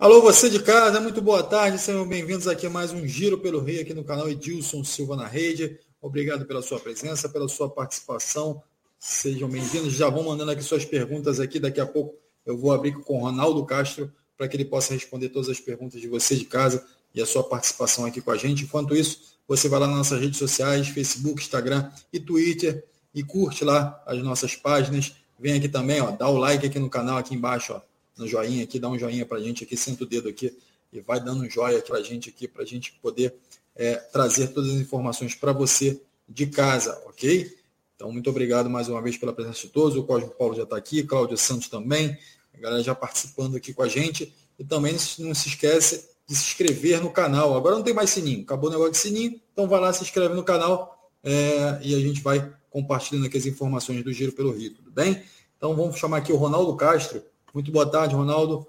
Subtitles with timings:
[0.00, 3.58] Alô, você de casa, muito boa tarde, sejam bem-vindos aqui a mais um Giro pelo
[3.58, 5.76] Rio aqui no canal Edilson Silva na Rede.
[6.00, 8.62] Obrigado pela sua presença, pela sua participação.
[8.96, 9.94] Sejam bem-vindos.
[9.94, 11.58] Já vão mandando aqui suas perguntas aqui.
[11.58, 12.14] Daqui a pouco
[12.46, 16.00] eu vou abrir com o Ronaldo Castro para que ele possa responder todas as perguntas
[16.00, 18.62] de você de casa e a sua participação aqui com a gente.
[18.62, 23.64] Enquanto isso, você vai lá nas nossas redes sociais, Facebook, Instagram e Twitter e curte
[23.64, 25.16] lá as nossas páginas.
[25.40, 27.87] Vem aqui também, ó, dá o like aqui no canal, aqui embaixo, ó
[28.18, 30.56] no joinha aqui, dá um joinha para a gente aqui, senta o dedo aqui
[30.92, 33.34] e vai dando um joia para a gente aqui, para a gente poder
[33.76, 37.56] é, trazer todas as informações para você de casa, ok?
[37.94, 39.96] Então, muito obrigado mais uma vez pela presença de todos.
[39.96, 42.16] O Cosmo Paulo já está aqui, Cláudio Santos também,
[42.54, 44.32] a galera já participando aqui com a gente.
[44.58, 47.56] E também não se esquece de se inscrever no canal.
[47.56, 50.34] Agora não tem mais sininho, acabou o negócio de sininho, então vai lá, se inscreve
[50.34, 54.74] no canal é, e a gente vai compartilhando aqui as informações do Giro pelo Rio,
[54.74, 55.22] tudo bem?
[55.56, 57.22] Então vamos chamar aqui o Ronaldo Castro,
[57.54, 58.66] muito boa tarde, Ronaldo.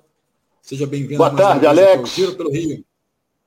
[0.61, 1.17] Seja bem-vindo.
[1.17, 2.15] Boa tarde, Alex.
[2.35, 2.83] pelo Rio.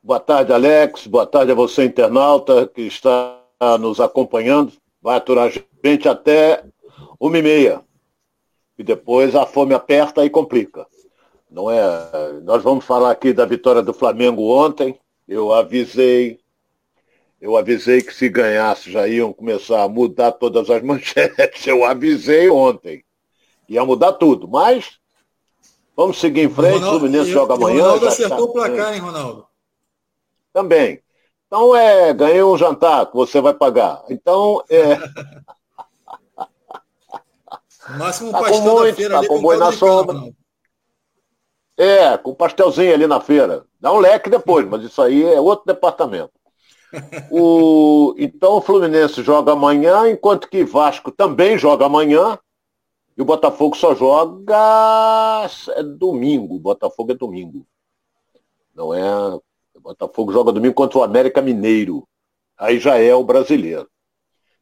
[0.02, 1.06] Boa tarde, Alex.
[1.06, 3.40] Boa tarde a você, internauta, que está
[3.78, 4.72] nos acompanhando.
[5.00, 6.64] Vai aturar a gente até
[7.20, 7.80] uma e meia.
[8.76, 10.86] E depois a fome aperta e complica.
[11.50, 11.80] Não é?
[12.42, 14.98] Nós vamos falar aqui da vitória do Flamengo ontem.
[15.28, 16.40] Eu avisei,
[17.40, 21.66] eu avisei que se ganhasse já iam começar a mudar todas as manchetes.
[21.66, 23.04] Eu avisei ontem.
[23.68, 24.98] Ia mudar tudo, mas
[25.96, 27.76] Vamos seguir em frente, Ronaldo, o Fluminense joga amanhã.
[27.76, 29.46] O Ronaldo acertou o placar, hein, Ronaldo?
[30.52, 31.02] Também.
[31.46, 34.02] Então, é, ganhei um jantar que você vai pagar.
[34.08, 34.98] Então, é...
[37.98, 40.32] máximo um tá pastel muito, da feira tá ali com, boi na sombra.
[41.76, 43.66] é, com pastelzinho ali na feira.
[43.78, 46.32] Dá um leque depois, mas isso aí é outro departamento.
[47.30, 52.38] o, então o Fluminense joga amanhã, enquanto que Vasco também joga amanhã.
[53.16, 54.56] E o Botafogo só joga
[55.76, 56.58] é domingo.
[56.58, 57.66] Botafogo é domingo.
[58.74, 59.34] Não é.
[59.74, 62.08] O Botafogo joga domingo contra o América Mineiro.
[62.56, 63.88] Aí já é o brasileiro.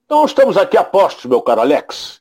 [0.04, 2.20] Então estamos aqui a postos, meu caro Alex.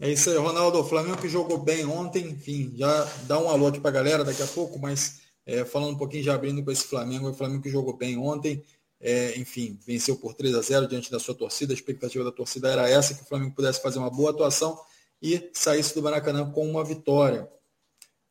[0.00, 0.80] É isso aí, Ronaldo.
[0.80, 4.24] O Flamengo que jogou bem ontem, enfim, já dá um alô aqui para a galera
[4.24, 7.62] daqui a pouco, mas é, falando um pouquinho, já abrindo com esse Flamengo, o Flamengo
[7.62, 8.64] que jogou bem ontem,
[9.00, 11.72] é, enfim, venceu por 3 a 0 diante da sua torcida.
[11.72, 14.76] A expectativa da torcida era essa, que o Flamengo pudesse fazer uma boa atuação
[15.22, 17.48] e saísse do Maracanã com uma vitória.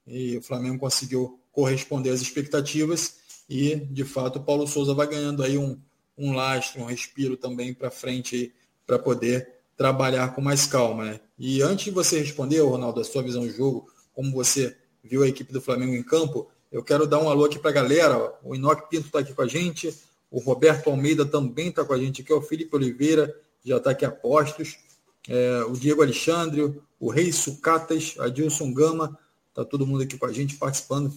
[0.05, 3.17] E o Flamengo conseguiu corresponder às expectativas
[3.49, 5.79] e, de fato, o Paulo Souza vai ganhando aí um,
[6.17, 8.53] um lastro, um respiro também para frente
[8.85, 11.05] para poder trabalhar com mais calma.
[11.05, 11.19] Né?
[11.37, 15.27] E antes de você responder, Ronaldo, a sua visão do jogo, como você viu a
[15.27, 18.33] equipe do Flamengo em campo, eu quero dar um alô aqui para a galera.
[18.43, 19.95] O Inoc Pinto está aqui com a gente,
[20.29, 24.05] o Roberto Almeida também está com a gente aqui, o Felipe Oliveira já está aqui
[24.05, 24.77] a postos
[25.27, 29.17] é, o Diego Alexandre, o Rei Sucatas, Adilson Gama,
[29.53, 31.13] tá todo mundo aqui com a gente participando.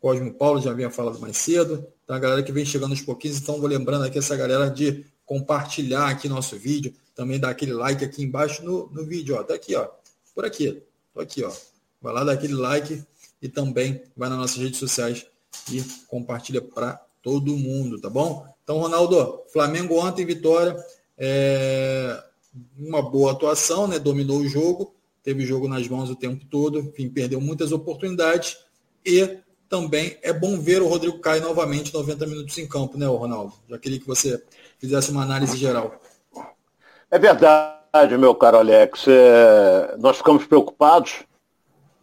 [0.00, 1.86] Cosmo Paulo já havia falado mais cedo.
[2.06, 5.06] Tá a galera que vem chegando aos pouquinhos, então vou lembrando aqui essa galera de
[5.24, 9.44] compartilhar aqui nosso vídeo, também dar aquele like aqui embaixo no, no vídeo, ó.
[9.44, 9.88] Tá aqui, ó.
[10.34, 10.82] Por aqui.
[11.14, 11.52] Tô aqui, ó.
[12.00, 13.02] Vai lá dar aquele like
[13.40, 15.26] e também vai nas nossas redes sociais
[15.70, 18.46] e compartilha para todo mundo, tá bom?
[18.64, 20.76] Então, Ronaldo, Flamengo ontem, vitória.
[21.16, 22.22] É,
[22.76, 23.98] uma boa atuação, né?
[23.98, 28.58] dominou o jogo, teve o jogo nas mãos o tempo todo, enfim, perdeu muitas oportunidades
[29.04, 33.54] e também é bom ver o Rodrigo Caio novamente 90 minutos em campo, né, Ronaldo?
[33.68, 34.42] Já queria que você
[34.78, 35.98] fizesse uma análise geral.
[37.10, 39.06] É verdade, meu caro Alex.
[39.08, 39.96] É...
[39.98, 41.24] Nós ficamos preocupados,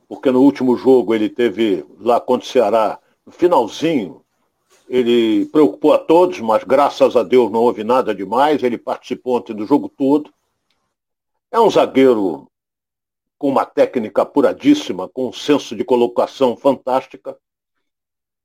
[0.07, 4.23] porque no último jogo ele teve lá contra o Ceará, no finalzinho,
[4.89, 8.63] ele preocupou a todos, mas graças a Deus não houve nada demais.
[8.63, 10.33] Ele participou ontem do jogo todo.
[11.51, 12.49] É um zagueiro
[13.37, 17.37] com uma técnica apuradíssima, com um senso de colocação fantástica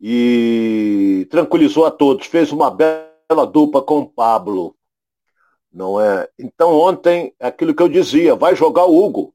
[0.01, 2.27] e tranquilizou a todos.
[2.27, 4.77] Fez uma bela dupla com o Pablo.
[5.73, 6.29] Não é?
[6.39, 9.35] Então ontem, aquilo que eu dizia, vai jogar o Hugo.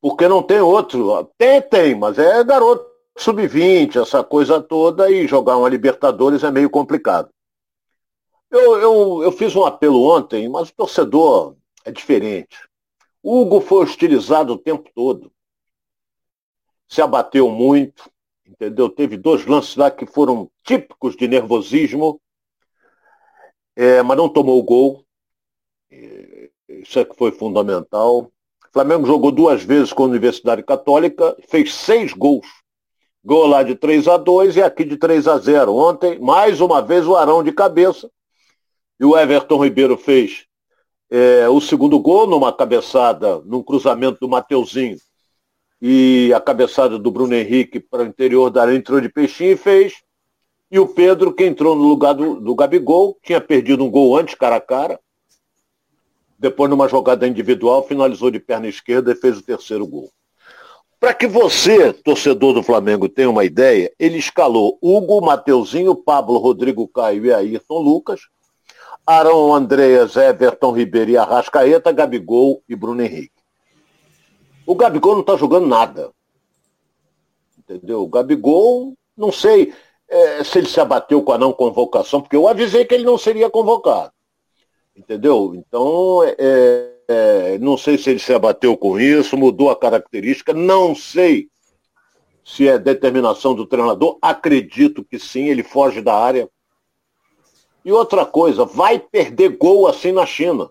[0.00, 1.30] Porque não tem outro.
[1.38, 6.70] Tem, tem, mas é garoto sub-20, essa coisa toda, e jogar uma Libertadores é meio
[6.70, 7.28] complicado.
[8.50, 12.56] Eu, eu, eu fiz um apelo ontem, mas o torcedor é diferente.
[13.22, 15.32] Hugo foi hostilizado o tempo todo.
[16.88, 18.10] Se abateu muito,
[18.46, 18.88] entendeu?
[18.88, 22.20] Teve dois lances lá que foram típicos de nervosismo,
[23.76, 25.04] é, mas não tomou o gol.
[26.68, 28.22] Isso é que foi fundamental.
[28.22, 32.46] O Flamengo jogou duas vezes com a Universidade Católica, fez seis gols.
[33.24, 36.82] Gol lá de 3 a 2 e aqui de 3 a 0 Ontem, mais uma
[36.82, 38.10] vez, o Arão de cabeça.
[38.98, 40.44] E o Everton Ribeiro fez
[41.14, 44.96] é, o segundo gol numa cabeçada, num cruzamento do Mateuzinho.
[45.78, 49.56] e a cabeçada do Bruno Henrique para o interior da área entrou de peixinho e
[49.56, 49.92] fez.
[50.70, 54.34] E o Pedro, que entrou no lugar do, do Gabigol, tinha perdido um gol antes,
[54.34, 54.98] cara a cara.
[56.38, 60.08] Depois, numa jogada individual, finalizou de perna esquerda e fez o terceiro gol.
[60.98, 66.88] Para que você, torcedor do Flamengo, tenha uma ideia, ele escalou Hugo, Mateuzinho, Pablo, Rodrigo
[66.88, 68.22] Caio e Ayrton Lucas,
[69.06, 73.42] Arão, Andreas, Everton Ribeiro e Arrascaeta, Gabigol e Bruno Henrique.
[74.66, 76.10] O Gabigol não está jogando nada.
[77.58, 78.02] Entendeu?
[78.02, 79.72] O Gabigol, não sei
[80.08, 83.18] é, se ele se abateu com a não convocação, porque eu avisei que ele não
[83.18, 84.12] seria convocado.
[84.94, 85.54] Entendeu?
[85.54, 90.52] Então, é, é, é não sei se ele se abateu com isso, mudou a característica,
[90.52, 91.48] não sei
[92.44, 96.48] se é determinação do treinador, acredito que sim, ele foge da área.
[97.84, 100.70] E outra coisa, vai perder gol assim na China.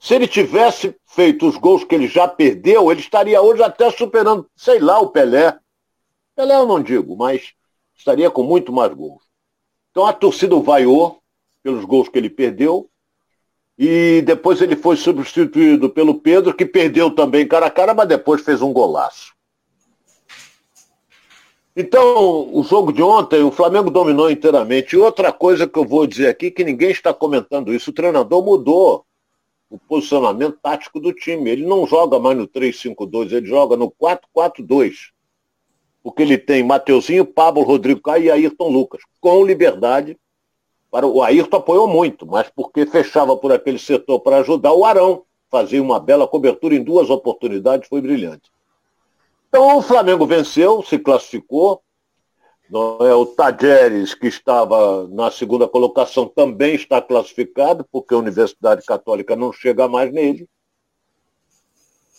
[0.00, 4.48] Se ele tivesse feito os gols que ele já perdeu, ele estaria hoje até superando,
[4.54, 5.58] sei lá, o Pelé.
[6.36, 7.52] Pelé eu não digo, mas
[7.96, 9.22] estaria com muito mais gols.
[9.90, 11.20] Então a torcida o vaiou
[11.62, 12.88] pelos gols que ele perdeu.
[13.76, 18.42] E depois ele foi substituído pelo Pedro, que perdeu também cara a cara, mas depois
[18.42, 19.32] fez um golaço.
[21.80, 24.96] Então, o jogo de ontem, o Flamengo dominou inteiramente.
[24.96, 28.44] E outra coisa que eu vou dizer aqui, que ninguém está comentando isso, o treinador
[28.44, 29.06] mudou
[29.70, 31.48] o posicionamento tático do time.
[31.48, 35.12] Ele não joga mais no 3-5-2, ele joga no 4-4-2.
[36.02, 40.18] Porque ele tem Mateuzinho, Pablo, Rodrigo Caio e Ayrton Lucas, com liberdade.
[40.90, 41.06] Para...
[41.06, 45.22] O Ayrton apoiou muito, mas porque fechava por aquele setor para ajudar o Arão.
[45.48, 48.50] Fazia uma bela cobertura em duas oportunidades, foi brilhante.
[49.48, 51.82] Então o Flamengo venceu, se classificou.
[53.00, 59.34] É, o Tajeres, que estava na segunda colocação, também está classificado, porque a Universidade Católica
[59.34, 60.46] não chega mais nele.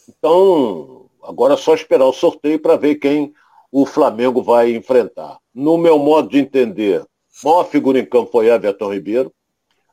[0.07, 3.31] Então, agora é só esperar o sorteio para ver quem
[3.71, 5.37] o Flamengo vai enfrentar.
[5.53, 9.31] No meu modo de entender, a maior figura em campo foi Everton Ribeiro.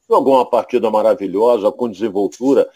[0.08, 2.66] Jogou uma partida maravilhosa, com desenvoltura.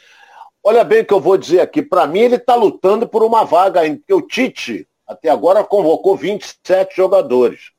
[0.62, 1.80] Olha bem o que eu vou dizer aqui.
[1.80, 6.94] Para mim, ele está lutando por uma vaga, porque o Tite, até agora, convocou 27
[6.94, 7.72] jogadores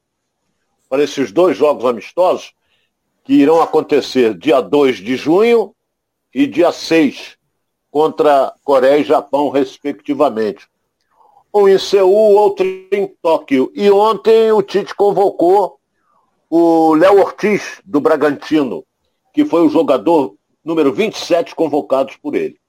[0.90, 2.54] para esses dois jogos amistosos,
[3.24, 5.76] que irão acontecer dia 2 de junho
[6.34, 7.38] e dia 6,
[7.92, 10.68] contra Coreia e Japão, respectivamente.
[11.54, 13.72] Um em Seul, outro em Tóquio.
[13.76, 15.80] E ontem o Tite convocou
[16.50, 18.84] o Léo Ortiz, do Bragantino,
[19.34, 22.61] que foi o jogador número 27 convocados por ele.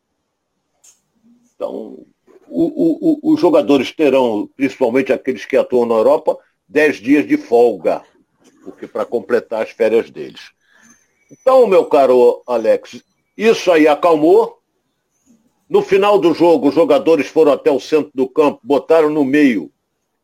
[1.63, 2.05] Então,
[2.49, 6.37] o, o, os jogadores terão, principalmente aqueles que atuam na Europa,
[6.67, 8.03] 10 dias de folga,
[8.65, 10.51] porque para completar as férias deles.
[11.31, 13.01] Então, meu caro Alex,
[13.37, 14.59] isso aí acalmou.
[15.71, 19.71] No final do jogo, os jogadores foram até o centro do campo, botaram no meio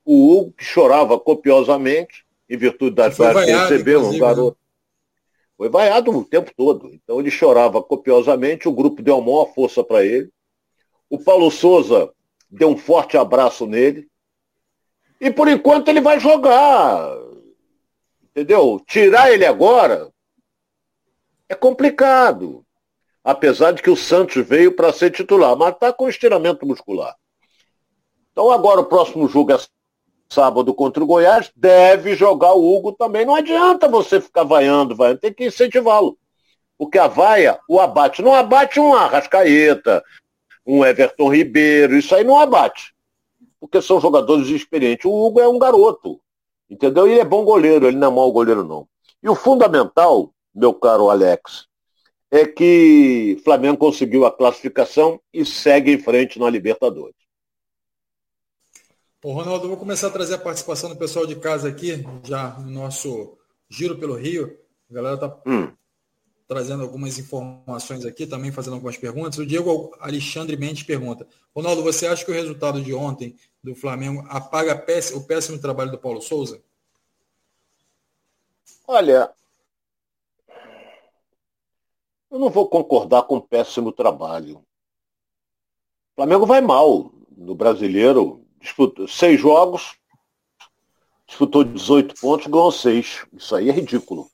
[0.04, 4.18] o Hugo, que chorava copiosamente, em virtude das vaias que recebeu, um né?
[4.18, 4.58] garoto.
[5.56, 6.90] Foi vaiado o tempo todo.
[6.92, 10.30] Então ele chorava copiosamente, o grupo deu a maior força para ele.
[11.10, 12.12] O Paulo Souza
[12.50, 14.08] deu um forte abraço nele.
[15.20, 17.16] E por enquanto ele vai jogar.
[18.22, 18.80] Entendeu?
[18.86, 20.12] Tirar ele agora
[21.48, 22.64] é complicado.
[23.24, 27.14] Apesar de que o Santos veio para ser titular, mas está com estiramento muscular.
[28.32, 29.58] Então agora o próximo jogo é
[30.30, 33.24] sábado contra o Goiás, deve jogar o Hugo também.
[33.24, 36.16] Não adianta você ficar vaiando, vaiando, tem que incentivá-lo.
[36.76, 38.22] Porque a vaia o abate.
[38.22, 40.02] Não abate um Arrascaeta,
[40.68, 42.94] um Everton Ribeiro, isso aí não abate.
[43.58, 45.06] Porque são jogadores experientes.
[45.06, 46.20] O Hugo é um garoto,
[46.68, 47.08] entendeu?
[47.08, 48.86] Ele é bom goleiro, ele não é mau goleiro, não.
[49.22, 51.66] E o fundamental, meu caro Alex,
[52.30, 57.16] é que Flamengo conseguiu a classificação e segue em frente na Libertadores.
[59.24, 62.50] Ô, Ronaldo, eu vou começar a trazer a participação do pessoal de casa aqui, já
[62.58, 63.38] no nosso
[63.70, 64.56] giro pelo Rio.
[64.90, 65.72] A galera está hum
[66.48, 69.38] trazendo algumas informações aqui, também fazendo algumas perguntas.
[69.38, 74.24] O Diego Alexandre Mendes pergunta: Ronaldo, você acha que o resultado de ontem do Flamengo
[74.30, 74.82] apaga
[75.14, 76.62] o péssimo trabalho do Paulo Souza?
[78.86, 79.30] Olha,
[82.30, 84.58] eu não vou concordar com o péssimo trabalho.
[86.12, 88.42] O Flamengo vai mal no brasileiro.
[88.58, 89.96] Disputou seis jogos,
[91.26, 93.24] disputou 18 pontos, ganhou seis.
[93.32, 94.28] Isso aí é ridículo.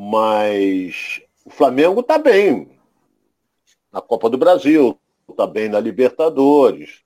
[0.00, 2.70] Mas o Flamengo está bem
[3.92, 4.96] na Copa do Brasil,
[5.28, 7.00] está bem na Libertadores.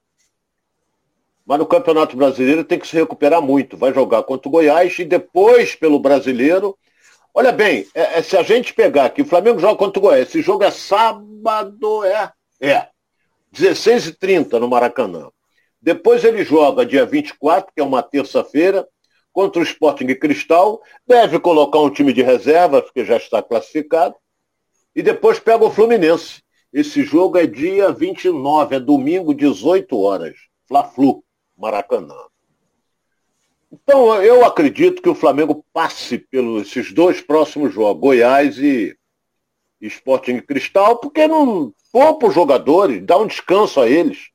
[1.47, 3.79] Mas no Campeonato Brasileiro tem que se recuperar muito.
[3.79, 6.77] Vai jogar contra o Goiás e depois pelo Brasileiro.
[7.33, 10.29] Olha bem, é, é, se a gente pegar aqui, o Flamengo joga contra o Goiás.
[10.29, 12.31] Esse jogo é sábado, é?
[12.61, 12.89] É.
[13.55, 15.31] 16h30 no Maracanã.
[15.81, 18.87] Depois ele joga dia 24, que é uma terça-feira,
[19.33, 20.81] contra o Sporting Cristal.
[21.07, 24.15] Deve colocar um time de reserva, porque já está classificado.
[24.95, 26.43] E depois pega o Fluminense.
[26.73, 30.37] Esse jogo é dia 29, é domingo, 18 horas.
[30.67, 31.23] Fla-Flu,
[31.57, 32.17] Maracanã.
[33.71, 38.97] Então, eu acredito que o Flamengo passe pelos esses dois próximos jogos, Goiás e
[39.81, 44.31] Sporting Cristal, porque não poupa os jogadores, dá um descanso a eles.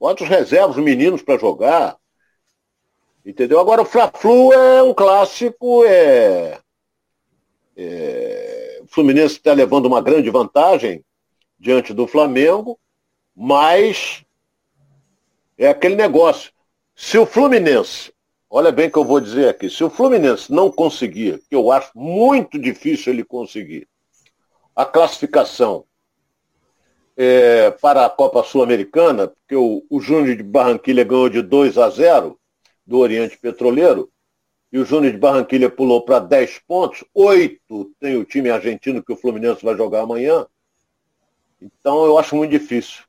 [0.00, 1.96] Bota reservas, os meninos para jogar.
[3.24, 3.60] Entendeu?
[3.60, 6.58] Agora o Fla-Flu é um clássico, é,
[7.76, 8.80] é...
[8.82, 11.04] o Fluminense está levando uma grande vantagem
[11.58, 12.78] diante do Flamengo,
[13.34, 14.24] mas
[15.56, 16.52] é aquele negócio.
[16.94, 18.12] Se o Fluminense
[18.54, 19.70] Olha bem que eu vou dizer aqui.
[19.70, 23.88] Se o Fluminense não conseguir, que eu acho muito difícil ele conseguir,
[24.76, 25.86] a classificação
[27.16, 31.88] é, para a Copa Sul-Americana, porque o, o Júnior de Barranquilha ganhou de 2 a
[31.88, 32.38] 0
[32.86, 34.10] do Oriente Petroleiro,
[34.72, 39.12] e o Júnior de Barranquilha pulou para 10 pontos, 8 tem o time argentino que
[39.12, 40.46] o Fluminense vai jogar amanhã.
[41.60, 43.04] Então eu acho muito difícil.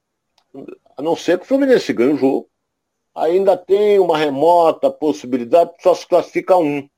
[0.98, 2.50] A não ser que o Fluminense ganhe o jogo
[3.16, 6.90] ainda tem uma remota possibilidade, só se classifica um.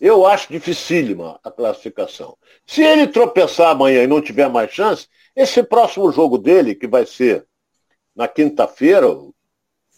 [0.00, 2.36] Eu acho dificílima a classificação.
[2.66, 7.06] Se ele tropeçar amanhã e não tiver mais chance, esse próximo jogo dele, que vai
[7.06, 7.46] ser
[8.14, 9.06] na quinta-feira,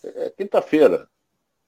[0.05, 1.09] é quinta-feira,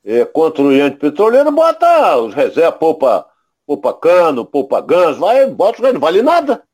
[0.09, 3.29] é, contra o Oriente Petroleiro, bota os reservas, poupa,
[3.67, 6.65] poupa cano, poupa ganso, vai, bota os não vale nada.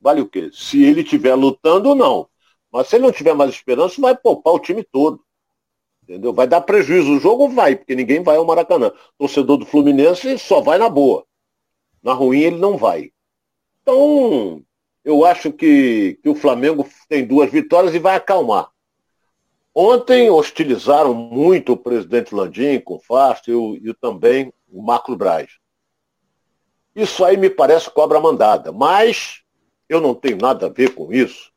[0.00, 0.48] Vale o quê?
[0.52, 2.28] Se ele estiver lutando, não.
[2.70, 5.20] Mas se ele não tiver mais esperança, vai poupar o time todo.
[6.04, 6.32] Entendeu?
[6.32, 7.16] Vai dar prejuízo.
[7.16, 8.92] O jogo vai, porque ninguém vai ao Maracanã.
[9.18, 11.24] Torcedor do Fluminense só vai na boa.
[12.00, 13.10] Na ruim ele não vai.
[13.82, 14.62] Então,
[15.04, 18.70] eu acho que, que o Flamengo tem duas vitórias e vai acalmar.
[19.74, 25.16] Ontem hostilizaram muito o presidente Landim com o Fast e, o, e também o Marcos
[25.16, 25.50] Braz.
[26.94, 29.42] Isso aí me parece cobra mandada, mas
[29.88, 31.52] eu não tenho nada a ver com isso.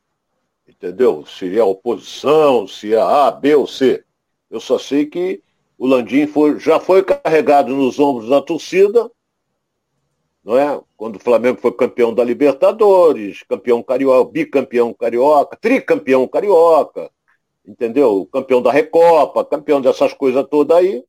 [0.67, 1.25] Entendeu?
[1.27, 4.03] Se é oposição, se é A, B ou C.
[4.49, 5.43] Eu só sei que
[5.77, 9.11] o Landim foi, já foi carregado nos ombros da torcida,
[10.43, 10.81] não é?
[10.95, 17.11] Quando o Flamengo foi campeão da Libertadores, campeão carioca, bicampeão carioca, tricampeão carioca,
[17.67, 18.27] entendeu?
[18.31, 21.03] Campeão da Recopa, campeão dessas coisas todas aí.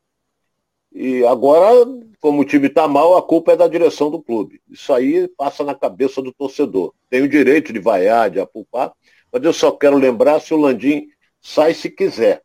[0.93, 1.87] E agora,
[2.21, 4.61] como o time está mal, a culpa é da direção do clube.
[4.69, 6.93] Isso aí passa na cabeça do torcedor.
[7.09, 8.93] Tem o direito de vaiar, de apupar,
[9.31, 11.09] mas eu só quero lembrar se o Landim
[11.41, 12.43] sai se quiser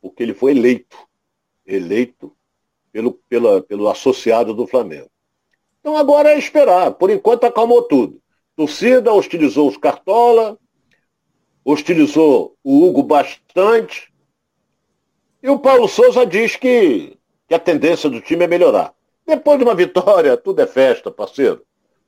[0.00, 0.96] porque ele foi eleito,
[1.66, 2.34] eleito
[2.90, 5.10] pelo, pela, pelo associado do Flamengo.
[5.80, 6.92] Então agora é esperar.
[6.92, 8.20] Por enquanto acalmou tudo.
[8.56, 10.58] Torcida hostilizou os Cartola,
[11.64, 14.12] hostilizou o Hugo bastante.
[15.42, 17.16] E o Paulo Souza diz que,
[17.48, 18.94] que a tendência do time é melhorar.
[19.26, 21.64] Depois de uma vitória, tudo é festa, parceiro.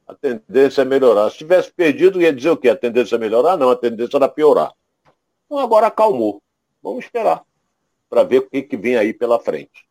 [0.07, 1.31] A tendência é melhorar.
[1.31, 2.69] Se tivesse perdido, ia dizer o quê?
[2.69, 3.57] A tendência é melhorar?
[3.57, 4.73] Não, a tendência era piorar.
[5.47, 6.43] Então agora acalmou.
[6.83, 7.43] Vamos esperar
[8.11, 9.87] para ver o que, que vem aí pela frente.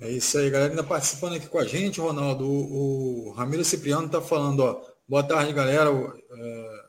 [0.00, 0.70] É isso aí, galera.
[0.70, 2.44] Ainda participando aqui com a gente, Ronaldo.
[2.44, 4.82] O, o Ramiro Cipriano está falando, ó.
[5.08, 5.90] Boa tarde, galera.
[5.90, 6.81] É,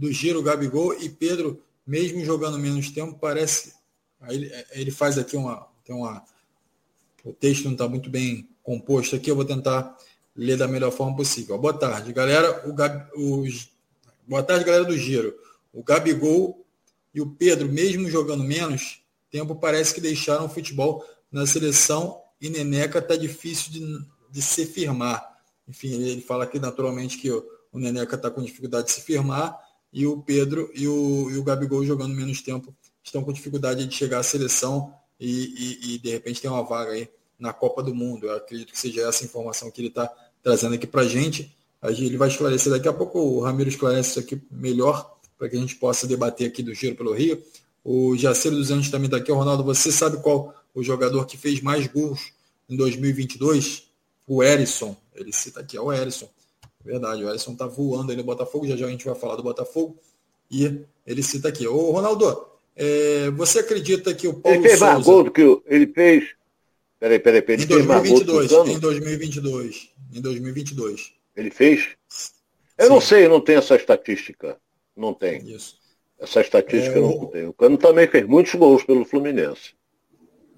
[0.00, 3.74] do Giro, Gabigol e Pedro, mesmo jogando menos tempo, parece.
[4.18, 5.68] Aí ele faz aqui uma.
[5.84, 6.24] Tem uma
[7.22, 9.94] o texto não está muito bem composto aqui, eu vou tentar
[10.34, 11.58] ler da melhor forma possível.
[11.58, 12.66] Boa tarde, galera.
[12.66, 13.10] O Gab,
[14.26, 15.34] boa tarde, galera do Giro.
[15.70, 16.64] O Gabigol
[17.12, 22.48] e o Pedro, mesmo jogando menos tempo, parece que deixaram o futebol na seleção e
[22.48, 25.42] Neneca está difícil de, de se firmar.
[25.68, 29.60] Enfim, ele fala aqui naturalmente que o, o Neneca está com dificuldade de se firmar
[29.92, 33.94] e o Pedro e o, e o Gabigol jogando menos tempo estão com dificuldade de
[33.94, 37.94] chegar à seleção e, e, e de repente tem uma vaga aí na Copa do
[37.94, 38.26] Mundo.
[38.26, 40.10] Eu acredito que seja essa informação que ele está
[40.42, 41.54] trazendo aqui para a gente.
[41.82, 45.58] Ele vai esclarecer daqui a pouco, o Ramiro esclarece isso aqui melhor para que a
[45.58, 47.42] gente possa debater aqui do Giro pelo Rio.
[47.82, 49.32] O Jaceiro dos Anjos também está aqui.
[49.32, 52.32] Ronaldo, você sabe qual o jogador que fez mais gols
[52.68, 53.84] em 2022?
[54.26, 54.94] O Erisson.
[55.14, 56.28] Ele cita aqui, é o Erisson.
[56.84, 58.66] Verdade, o Erisson está voando aí no Botafogo.
[58.66, 59.96] Já já a gente vai falar do Botafogo.
[60.50, 61.66] E ele cita aqui.
[61.66, 64.92] Ô, Ronaldo, é, você acredita que o Paulo Ele fez Souza...
[64.92, 66.30] mais gol do que ele fez...
[66.98, 67.64] Peraí, peraí, peraí.
[67.64, 69.90] Em 2022, em 2022.
[70.12, 71.12] Em 2022.
[71.34, 71.88] Ele fez?
[72.76, 72.92] Eu Sim.
[72.92, 74.58] não sei, não tenho essa estatística.
[74.94, 75.42] Não tem.
[75.48, 75.78] Isso.
[76.18, 77.48] Essa estatística é, eu não tenho.
[77.48, 79.74] O Cano também fez muitos gols pelo Fluminense.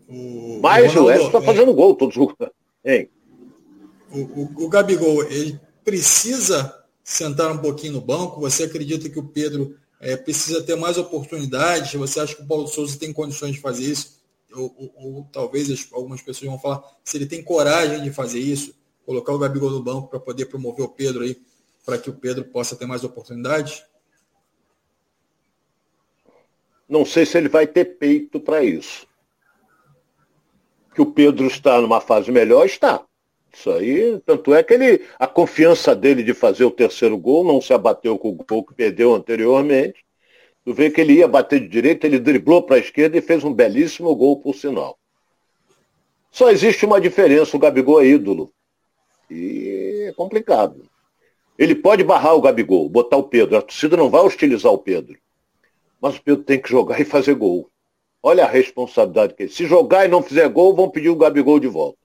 [0.09, 2.35] O, Mas o, o Edson está é, fazendo gol todos os
[2.85, 3.09] hein?
[4.11, 8.41] O, o, o Gabigol, ele precisa sentar um pouquinho no banco?
[8.41, 11.95] Você acredita que o Pedro é, precisa ter mais oportunidades?
[11.95, 14.21] Você acha que o Paulo Souza tem condições de fazer isso?
[14.53, 18.75] Ou, ou, ou talvez algumas pessoas vão falar se ele tem coragem de fazer isso,
[19.07, 21.41] colocar o Gabigol no banco para poder promover o Pedro aí,
[21.85, 23.83] para que o Pedro possa ter mais oportunidades?
[26.89, 29.07] Não sei se ele vai ter peito para isso.
[30.95, 33.03] Que o Pedro está numa fase melhor, está.
[33.53, 37.61] Isso aí, tanto é que ele, a confiança dele de fazer o terceiro gol não
[37.61, 40.05] se abateu com o gol que perdeu anteriormente.
[40.65, 43.45] Tu vê que ele ia bater de direita, ele driblou para a esquerda e fez
[43.45, 44.97] um belíssimo gol, por sinal.
[46.31, 48.51] Só existe uma diferença, o Gabigol é ídolo.
[49.31, 50.89] E é complicado.
[51.59, 53.57] Ele pode barrar o Gabigol, botar o Pedro.
[53.57, 55.19] A torcida não vai hostilizar o Pedro.
[56.01, 57.69] Mas o Pedro tem que jogar e fazer gol.
[58.23, 59.53] Olha a responsabilidade que ele.
[59.53, 62.02] Se jogar e não fizer gol, vão pedir o Gabigol de volta.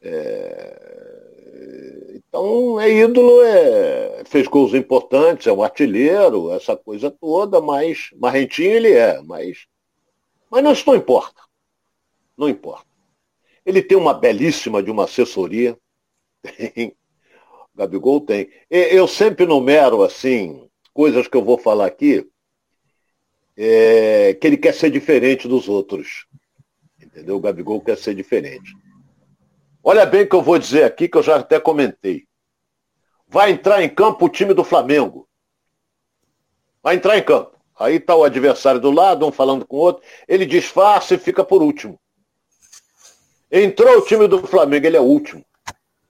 [0.00, 2.14] É...
[2.14, 4.22] Então, é ídolo, é...
[4.24, 9.66] fez gols importantes, é um artilheiro, essa coisa toda, mas marrentinho ele é, mas,
[10.50, 11.42] mas não, isso não importa.
[12.36, 12.86] Não importa.
[13.64, 15.76] Ele tem uma belíssima de uma assessoria.
[16.42, 16.94] Tem.
[17.74, 18.48] O Gabigol tem.
[18.70, 22.26] Eu sempre numero, assim, coisas que eu vou falar aqui,
[23.54, 26.26] é, que ele quer ser diferente dos outros.
[26.98, 27.36] Entendeu?
[27.36, 28.72] O Gabigol quer ser diferente.
[29.88, 32.26] Olha bem o que eu vou dizer aqui, que eu já até comentei.
[33.28, 35.28] Vai entrar em campo o time do Flamengo.
[36.82, 37.56] Vai entrar em campo.
[37.78, 40.02] Aí está o adversário do lado, um falando com o outro.
[40.26, 42.00] Ele disfarça e fica por último.
[43.48, 45.46] Entrou o time do Flamengo, ele é o último.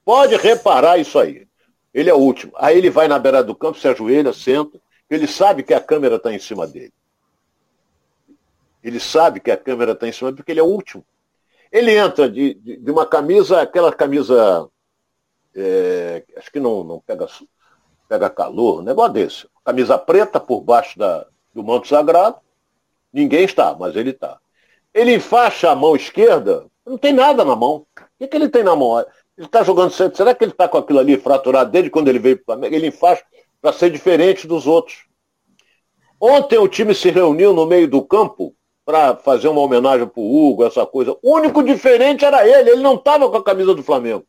[0.07, 1.47] Pode reparar isso aí.
[1.93, 2.55] Ele é o último.
[2.57, 4.81] Aí ele vai na beira do campo, se ajoelha, senta.
[5.11, 6.95] Ele sabe que a câmera está em cima dele.
[8.83, 11.05] Ele sabe que a câmera está em cima porque ele é o último.
[11.71, 14.69] Ele entra de, de, de uma camisa, aquela camisa,
[15.55, 17.27] é, acho que não, não pega,
[18.09, 19.49] pega calor, um negócio desse.
[19.65, 22.39] Camisa preta por baixo da, do manto sagrado,
[23.13, 24.39] ninguém está, mas ele está.
[24.95, 27.87] Ele enfaixa a mão esquerda, não tem nada na mão.
[27.97, 28.99] O que, que ele tem na mão?
[29.37, 30.17] Ele está jogando sempre.
[30.17, 32.75] Será que ele está com aquilo ali fraturado desde quando ele veio para o Flamengo?
[32.75, 33.23] Ele enfaixa
[33.61, 35.05] para ser diferente dos outros.
[36.19, 38.56] Ontem o time se reuniu no meio do campo
[38.87, 41.19] para fazer uma homenagem para o Hugo, essa coisa.
[41.21, 44.25] O único diferente era ele, ele não estava com a camisa do Flamengo.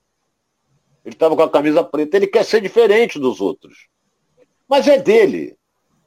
[1.06, 3.88] Ele estava com a camisa preta, ele quer ser diferente dos outros.
[4.68, 5.56] Mas é dele.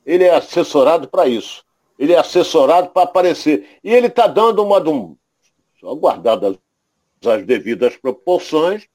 [0.05, 1.65] Ele é assessorado para isso.
[1.97, 3.79] Ele é assessorado para aparecer.
[3.85, 4.83] E ele está dando uma.
[5.79, 6.59] Só guardadas
[7.25, 8.89] as devidas proporções,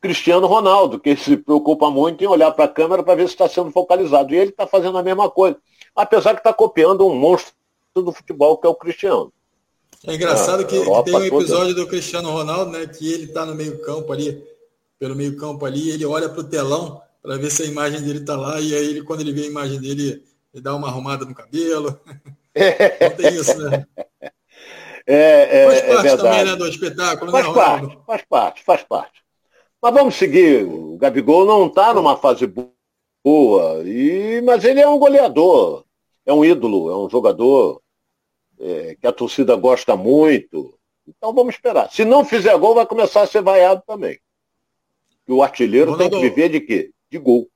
[0.00, 3.48] Cristiano Ronaldo, que se preocupa muito em olhar para a câmera para ver se está
[3.48, 4.34] sendo focalizado.
[4.34, 5.56] E ele está fazendo a mesma coisa.
[5.96, 7.54] Apesar que está copiando um monstro
[7.94, 9.32] do futebol, que é o Cristiano.
[10.06, 11.84] É engraçado que, que, tem um episódio toda.
[11.84, 12.86] do Cristiano Ronaldo, né?
[12.86, 14.42] Que ele está no meio-campo ali,
[14.98, 18.36] pelo meio-campo ali, ele olha para o telão para ver se a imagem dele está
[18.36, 21.34] lá, e aí ele, quando ele vê a imagem dele, ele dá uma arrumada no
[21.34, 21.98] cabelo.
[22.54, 23.08] É.
[23.08, 23.86] Não tem isso, né?
[25.06, 28.82] É, é, faz parte é também né, do espetáculo, faz né, parte, faz parte, faz
[28.84, 29.22] parte.
[29.80, 30.64] Mas vamos seguir.
[30.64, 32.46] O Gabigol não está numa fase
[33.24, 35.84] boa, e, mas ele é um goleador,
[36.24, 37.81] é um ídolo, é um jogador
[38.62, 40.78] é, que a torcida gosta muito.
[41.06, 41.90] Então vamos esperar.
[41.90, 44.20] Se não fizer gol, vai começar a ser vaiado também.
[45.26, 46.92] E o artilheiro Ronaldo, tem que viver de quê?
[47.10, 47.48] De gol.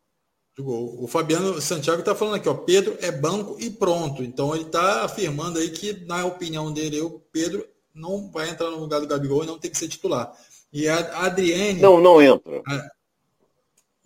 [0.57, 0.97] De gol.
[1.01, 4.23] O Fabiano Santiago está falando aqui, ó, Pedro é banco e pronto.
[4.25, 7.65] Então ele está afirmando aí que, na opinião dele, o Pedro
[7.95, 10.33] não vai entrar no lugar do Gabigol e não tem que ser titular.
[10.73, 11.81] E a Adriane.
[11.81, 12.63] Não, não entra.
[12.67, 12.91] A,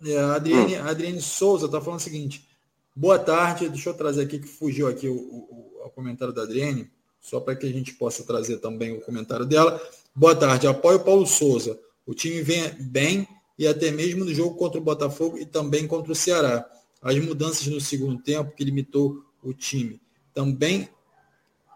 [0.05, 0.83] é, a Adriane, hum.
[0.83, 2.47] a Adriane Souza está falando o seguinte.
[2.95, 6.89] Boa tarde, deixa eu trazer aqui que fugiu aqui o, o ao comentário da Adriane,
[7.19, 9.81] só para que a gente possa trazer também o comentário dela.
[10.15, 11.79] Boa tarde, apoio Paulo Souza.
[12.05, 16.11] O time vem bem e até mesmo no jogo contra o Botafogo e também contra
[16.11, 16.67] o Ceará.
[17.01, 20.01] As mudanças no segundo tempo que limitou o time.
[20.33, 20.89] Também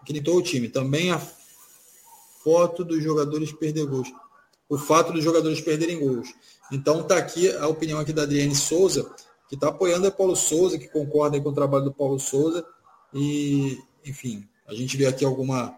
[0.05, 0.69] que limitou o time.
[0.69, 1.21] Também a
[2.43, 4.11] foto dos jogadores perder gols.
[4.69, 6.33] O fato dos jogadores perderem gols.
[6.71, 9.11] Então está aqui a opinião aqui da Adriane Souza,
[9.47, 12.65] que está apoiando o Paulo Souza, que concorda com o trabalho do Paulo Souza.
[13.13, 15.75] E enfim, a gente vê aqui alguma,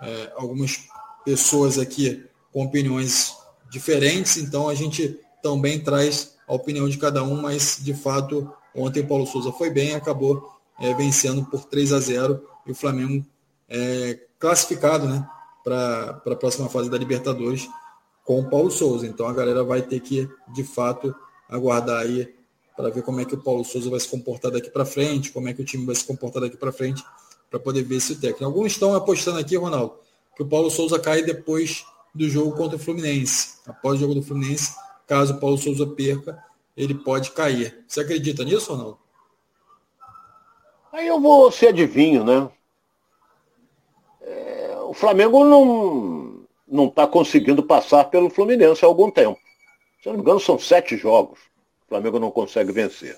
[0.00, 0.80] é, algumas
[1.24, 3.34] pessoas aqui com opiniões
[3.70, 9.00] diferentes, então a gente também traz a opinião de cada um, mas de fato ontem
[9.00, 13.24] o Paulo Souza foi bem, acabou é, vencendo por 3 a 0 e o Flamengo
[13.68, 15.26] é, classificado né,
[15.64, 17.68] para a próxima fase da Libertadores
[18.24, 19.06] com o Paulo Souza.
[19.06, 21.14] Então a galera vai ter que, de fato,
[21.48, 22.34] aguardar aí
[22.76, 25.48] para ver como é que o Paulo Souza vai se comportar daqui para frente, como
[25.48, 27.02] é que o time vai se comportar daqui para frente
[27.52, 28.46] para poder ver esse técnico.
[28.46, 29.94] Alguns estão apostando aqui, Ronaldo,
[30.34, 31.84] que o Paulo Souza cai depois
[32.14, 33.58] do jogo contra o Fluminense.
[33.66, 34.74] Após o jogo do Fluminense,
[35.06, 36.42] caso o Paulo Souza perca,
[36.74, 37.84] ele pode cair.
[37.86, 38.98] Você acredita nisso, Ronaldo?
[40.90, 42.50] Aí eu vou ser adivinho, né?
[44.22, 46.32] É, o Flamengo não
[46.66, 49.38] não está conseguindo passar pelo Fluminense há algum tempo.
[50.02, 51.38] Se eu não me engano, são sete jogos.
[51.84, 53.14] O Flamengo não consegue vencer.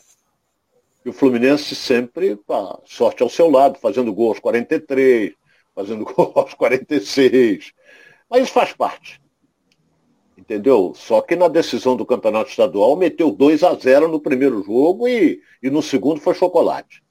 [1.04, 5.34] E o Fluminense sempre, pá, sorte ao seu lado, fazendo gol aos 43,
[5.74, 7.72] fazendo gol aos 46.
[8.30, 9.20] Mas isso faz parte.
[10.36, 10.92] Entendeu?
[10.94, 15.40] Só que na decisão do campeonato estadual meteu 2 a 0 no primeiro jogo e,
[15.62, 17.02] e no segundo foi chocolate.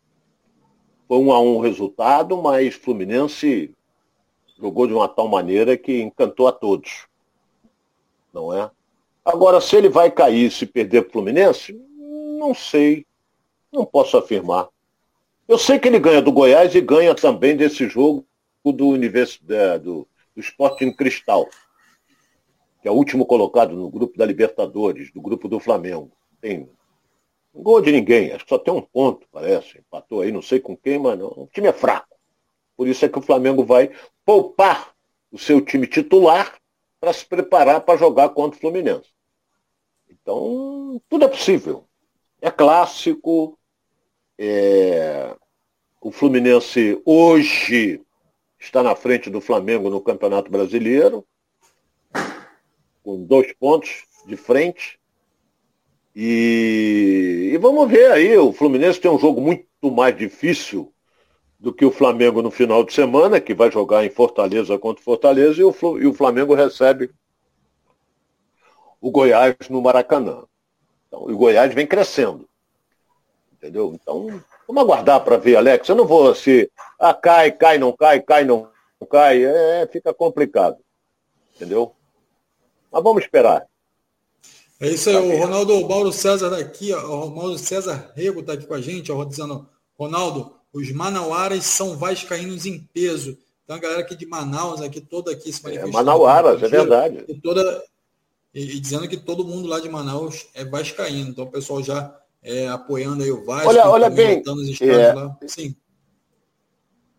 [1.07, 3.71] Foi um a um o resultado, mas Fluminense
[4.59, 7.07] jogou de uma tal maneira que encantou a todos.
[8.33, 8.69] Não é?
[9.23, 11.79] Agora, se ele vai cair se perder para o Fluminense,
[12.39, 13.05] não sei.
[13.73, 14.69] Não posso afirmar.
[15.47, 18.25] Eu sei que ele ganha do Goiás e ganha também desse jogo
[18.63, 21.49] do universo do, do Sporting Cristal
[22.83, 26.11] que é o último colocado no grupo da Libertadores, do grupo do Flamengo.
[26.41, 26.69] Tem
[27.55, 29.79] um gol de ninguém, acho que só tem um ponto, parece.
[29.79, 31.27] Empatou aí, não sei com quem, mas não.
[31.27, 32.13] o time é fraco.
[32.75, 33.89] Por isso é que o Flamengo vai
[34.25, 34.93] poupar
[35.31, 36.57] o seu time titular
[36.99, 39.09] para se preparar para jogar contra o Fluminense.
[40.09, 41.87] Então, tudo é possível.
[42.41, 43.57] É clássico.
[44.37, 45.35] É...
[46.01, 48.01] O Fluminense hoje
[48.59, 51.25] está na frente do Flamengo no Campeonato Brasileiro
[53.03, 54.97] com dois pontos de frente.
[56.15, 60.93] E, e, vamos ver aí, o Fluminense tem um jogo muito mais difícil
[61.59, 65.61] do que o Flamengo no final de semana, que vai jogar em Fortaleza contra Fortaleza,
[65.61, 67.09] e o, e o Flamengo recebe
[69.01, 70.43] o Goiás no Maracanã.
[71.07, 72.47] Então, o Goiás vem crescendo.
[73.63, 73.93] Entendeu?
[73.95, 74.27] Então,
[74.67, 75.87] vamos aguardar para ver, Alex.
[75.87, 76.67] Eu não vou assim,
[76.99, 78.69] ah, cai, cai, não cai, cai, não
[79.09, 79.41] cai.
[79.41, 80.75] É, fica complicado.
[81.55, 81.95] Entendeu?
[82.91, 83.65] Mas vamos esperar.
[84.81, 88.51] É isso aí, o Ronaldo o Mauro César daqui, ó, o Mauro César Rego está
[88.51, 89.65] aqui com a gente, ó, dizendo,
[89.97, 93.37] Ronaldo, os manauaras são vascaínos em peso.
[93.63, 95.97] Então a galera aqui de Manaus, aqui toda aqui se manifestando.
[95.97, 97.23] É, Manauaras, é verdade.
[97.29, 97.81] E, toda,
[98.53, 101.29] e, e, dizendo que todo mundo lá de Manaus é vascaíno.
[101.29, 103.69] Então o pessoal já é, apoiando aí o Vasco.
[103.69, 104.43] Olha, olha bem.
[104.81, 105.75] É, Sim.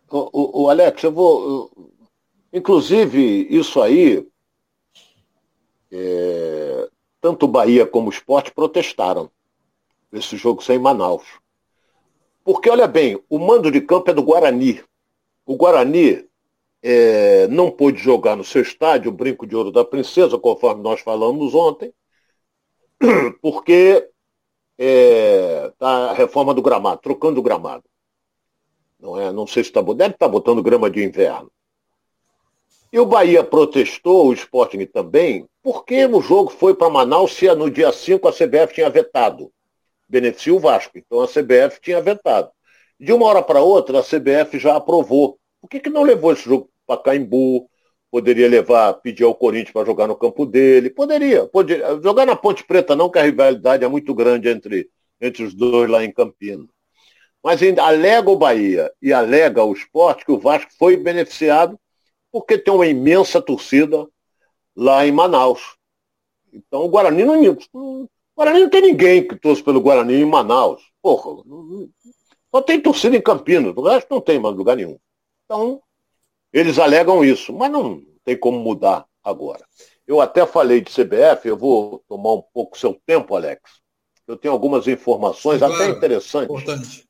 [0.09, 1.71] O, o, Alex, eu vou.
[2.53, 4.25] Inclusive, isso aí
[5.91, 9.29] é, tanto Bahia como o esporte protestaram
[10.11, 11.23] nesse jogo sem Manaus.
[12.43, 14.83] Porque, olha bem, o mando de campo é do Guarani.
[15.45, 16.23] O Guarani
[16.83, 21.01] é, não pôde jogar no seu estádio, o Brinco de Ouro da Princesa, conforme nós
[21.01, 21.91] falamos ontem,
[23.41, 24.07] porque
[24.77, 27.83] é, a reforma do gramado, trocando o gramado.
[28.99, 31.51] Não, é, não sei se está deve estar tá botando grama de inverno.
[32.91, 37.69] E o Bahia protestou, o Sporting também, porque o jogo foi para Manaus se no
[37.69, 39.51] dia 5 a CBF tinha vetado.
[40.07, 40.97] Beneficia o Vasco.
[40.97, 42.49] Então a CBF tinha vetado.
[42.99, 45.37] De uma hora para outra, a CBF já aprovou.
[45.59, 47.69] Por que, que não levou esse jogo para Caimbu?
[48.15, 50.89] Poderia levar, pedir ao Corinthians para jogar no campo dele.
[50.89, 51.99] Poderia, poderia.
[52.01, 55.89] Jogar na Ponte Preta não, que a rivalidade é muito grande entre, entre os dois
[55.89, 56.69] lá em Campinas.
[57.43, 61.77] Mas ainda alega o Bahia e alega o esporte que o Vasco foi beneficiado
[62.31, 64.07] porque tem uma imensa torcida
[64.73, 65.75] lá em Manaus.
[66.53, 70.81] Então o Guarani não, o Guarani não tem ninguém que torce pelo Guarani em Manaus.
[71.01, 71.43] Porra,
[72.49, 74.97] só tem torcida em Campinas, o resto não tem mais lugar nenhum.
[75.43, 75.81] Então,
[76.55, 79.65] eles alegam isso, mas não tem como mudar agora.
[80.07, 83.81] Eu até falei de CBF, eu vou tomar um pouco seu tempo, Alex.
[84.25, 87.05] Eu tenho algumas informações claro, até interessantes importante.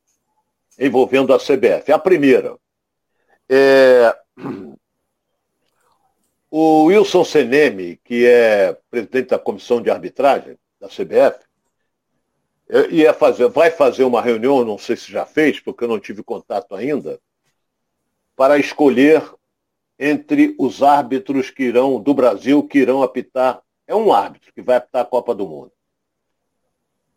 [0.80, 1.92] envolvendo a CBF.
[1.92, 2.58] A primeira,
[3.48, 4.18] é,
[6.50, 11.46] o Wilson Seneme, que é presidente da comissão de arbitragem da CBF,
[12.90, 16.24] ia fazer, vai fazer uma reunião, não sei se já fez, porque eu não tive
[16.24, 17.20] contato ainda,
[18.36, 19.24] para escolher
[19.98, 23.62] entre os árbitros que irão do Brasil que irão apitar.
[23.88, 25.72] É um árbitro que vai apitar a Copa do Mundo.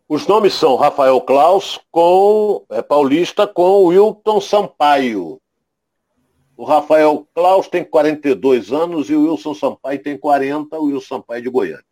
[0.09, 5.39] Os nomes são Rafael Klaus com é, Paulista com Wilton Sampaio.
[6.57, 11.43] O Rafael Klaus tem 42 anos e o Wilson Sampaio tem 40, o Wilson Sampaio
[11.43, 11.85] de Goiânia.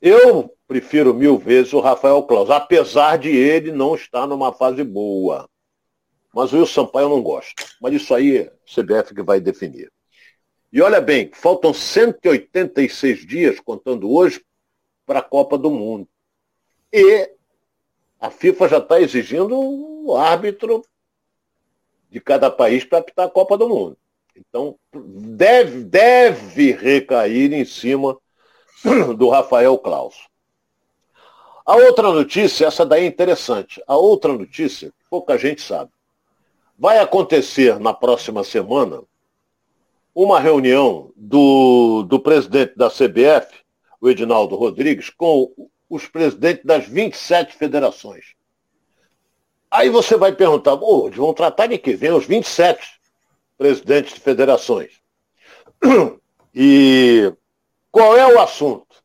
[0.00, 5.48] Eu prefiro mil vezes o Rafael Klaus, apesar de ele não estar numa fase boa.
[6.34, 7.54] Mas o Wilson Sampaio eu não gosto.
[7.80, 9.90] Mas isso aí é CBF que vai definir.
[10.72, 14.44] E olha bem, faltam 186 dias, contando hoje,
[15.06, 16.08] para a Copa do Mundo.
[16.92, 17.30] E
[18.20, 20.82] a FIFA já está exigindo o árbitro
[22.10, 23.96] de cada país para apitar a Copa do Mundo.
[24.36, 28.18] Então, deve, deve recair em cima
[29.16, 30.28] do Rafael Klaus.
[31.64, 33.82] A outra notícia, essa daí é interessante.
[33.86, 35.90] A outra notícia, pouca gente sabe.
[36.78, 39.02] Vai acontecer na próxima semana
[40.14, 43.64] uma reunião do, do presidente da CBF,
[44.00, 45.52] o Edinaldo Rodrigues, com
[45.88, 48.34] os presidentes das 27 federações.
[49.70, 51.94] Aí você vai perguntar, oh, vão tratar de que?
[51.94, 53.00] Vem os 27
[53.58, 54.92] presidentes de federações.
[56.58, 57.30] E
[57.92, 59.04] qual é o assunto?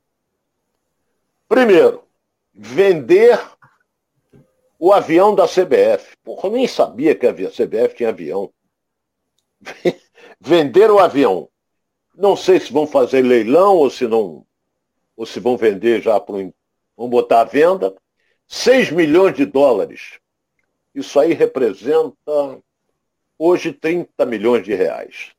[1.49, 2.01] Primeiro,
[2.53, 3.37] vender
[4.81, 6.17] o avião da CBF.
[6.23, 8.51] Porra, eu nem sabia que a CBF tinha avião.
[10.41, 11.47] vender o avião.
[12.15, 14.43] Não sei se vão fazer leilão ou se não,
[15.15, 16.51] ou se vão vender já para
[16.97, 17.95] vão botar à venda.
[18.47, 20.19] 6 milhões de dólares.
[20.95, 22.59] Isso aí representa
[23.37, 25.31] hoje 30 milhões de reais.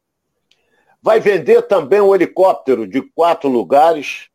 [1.02, 4.28] Vai vender também um helicóptero de quatro lugares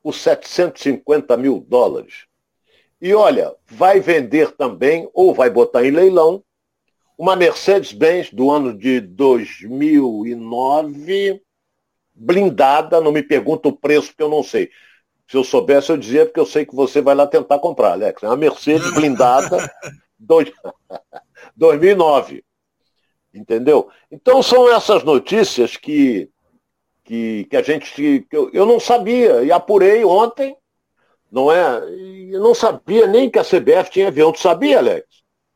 [0.00, 2.28] por 750 mil dólares.
[3.04, 6.42] E olha, vai vender também, ou vai botar em leilão,
[7.18, 11.42] uma Mercedes-Benz do ano de 2009,
[12.14, 14.70] blindada, não me pergunta o preço, porque eu não sei.
[15.28, 18.22] Se eu soubesse, eu dizia, porque eu sei que você vai lá tentar comprar, Alex.
[18.22, 19.70] É uma Mercedes blindada,
[20.18, 20.50] dois...
[21.54, 22.42] 2009.
[23.34, 23.90] Entendeu?
[24.10, 26.30] Então são essas notícias que,
[27.04, 28.24] que, que a gente.
[28.30, 30.56] Que eu, eu não sabia, e apurei ontem,
[31.34, 31.82] não é?
[32.30, 34.30] Eu não sabia nem que a CBF tinha avião.
[34.30, 35.04] Tu sabia, Alex?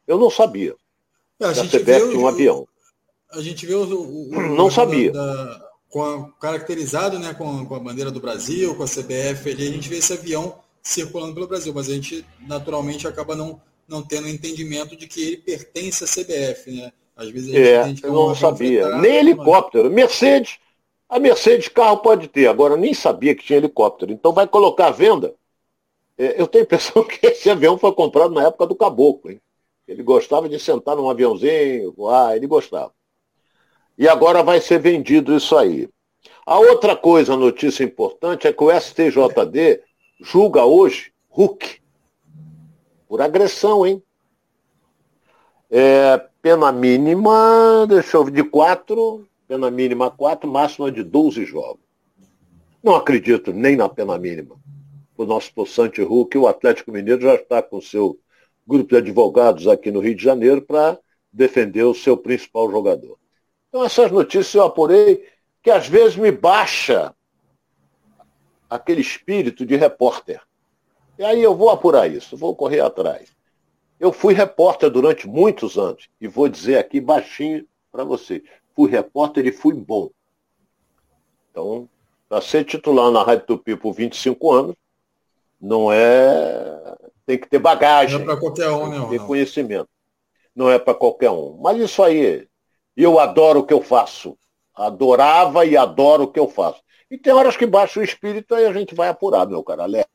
[0.06, 0.74] Eu não sabia.
[1.40, 2.66] É, a, a CBF tinha um avião.
[3.32, 3.84] A gente vê o.
[3.84, 5.12] o, o não sabia.
[5.12, 9.68] Da, com a, caracterizado né, com, com a bandeira do Brasil, com a CBF ali,
[9.68, 14.02] a gente vê esse avião circulando pelo Brasil, mas a gente naturalmente acaba não, não
[14.02, 16.92] tendo entendimento de que ele pertence à CBF, né?
[17.16, 18.96] Às vezes a é, gente eu não sabia.
[18.96, 19.90] Nem helicóptero.
[19.90, 20.58] Mercedes,
[21.08, 24.12] a Mercedes carro pode ter, agora nem sabia que tinha helicóptero.
[24.12, 25.34] Então vai colocar à venda.
[26.18, 29.40] É, eu tenho a impressão que esse avião foi comprado na época do Caboclo, hein?
[29.87, 32.92] Ele gostava de sentar num aviãozinho, voar, ele gostava.
[33.96, 35.88] E agora vai ser vendido isso aí.
[36.44, 39.81] A outra coisa, notícia importante, é que o STJD
[40.20, 41.81] julga hoje Hulk
[43.09, 44.02] por agressão, hein?
[45.70, 51.81] É, pena mínima, deixa eu ver, de quatro, pena mínima quatro, máxima de 12 jogos.
[52.83, 54.57] Não acredito nem na pena mínima.
[55.18, 58.20] O nosso possante Hulk, o Atlético Mineiro já está com seu
[58.64, 60.96] grupo de advogados aqui no Rio de Janeiro para
[61.33, 63.18] defender o seu principal jogador.
[63.68, 65.28] Então essas notícias eu apurei
[65.61, 67.12] que às vezes me baixa
[68.70, 70.40] aquele espírito de repórter.
[71.18, 73.37] E aí eu vou apurar isso, vou correr atrás.
[73.98, 78.40] Eu fui repórter durante muitos anos, e vou dizer aqui baixinho para você.
[78.72, 80.11] Fui repórter e fui bom.
[81.50, 81.88] Então,
[82.28, 84.76] para ser titular na Rádio Tupi por 25 anos,
[85.61, 86.97] não é.
[87.27, 88.16] Tem que ter bagagem.
[88.16, 89.07] Não é para qualquer um, né?
[89.11, 89.88] Ter conhecimento.
[90.55, 91.59] Não é para qualquer um.
[91.61, 92.49] Mas isso aí,
[92.97, 94.37] eu adoro o que eu faço.
[94.75, 96.81] Adorava e adoro o que eu faço.
[97.11, 100.09] E tem horas que baixa o espírito, aí a gente vai apurar, meu cara Alex.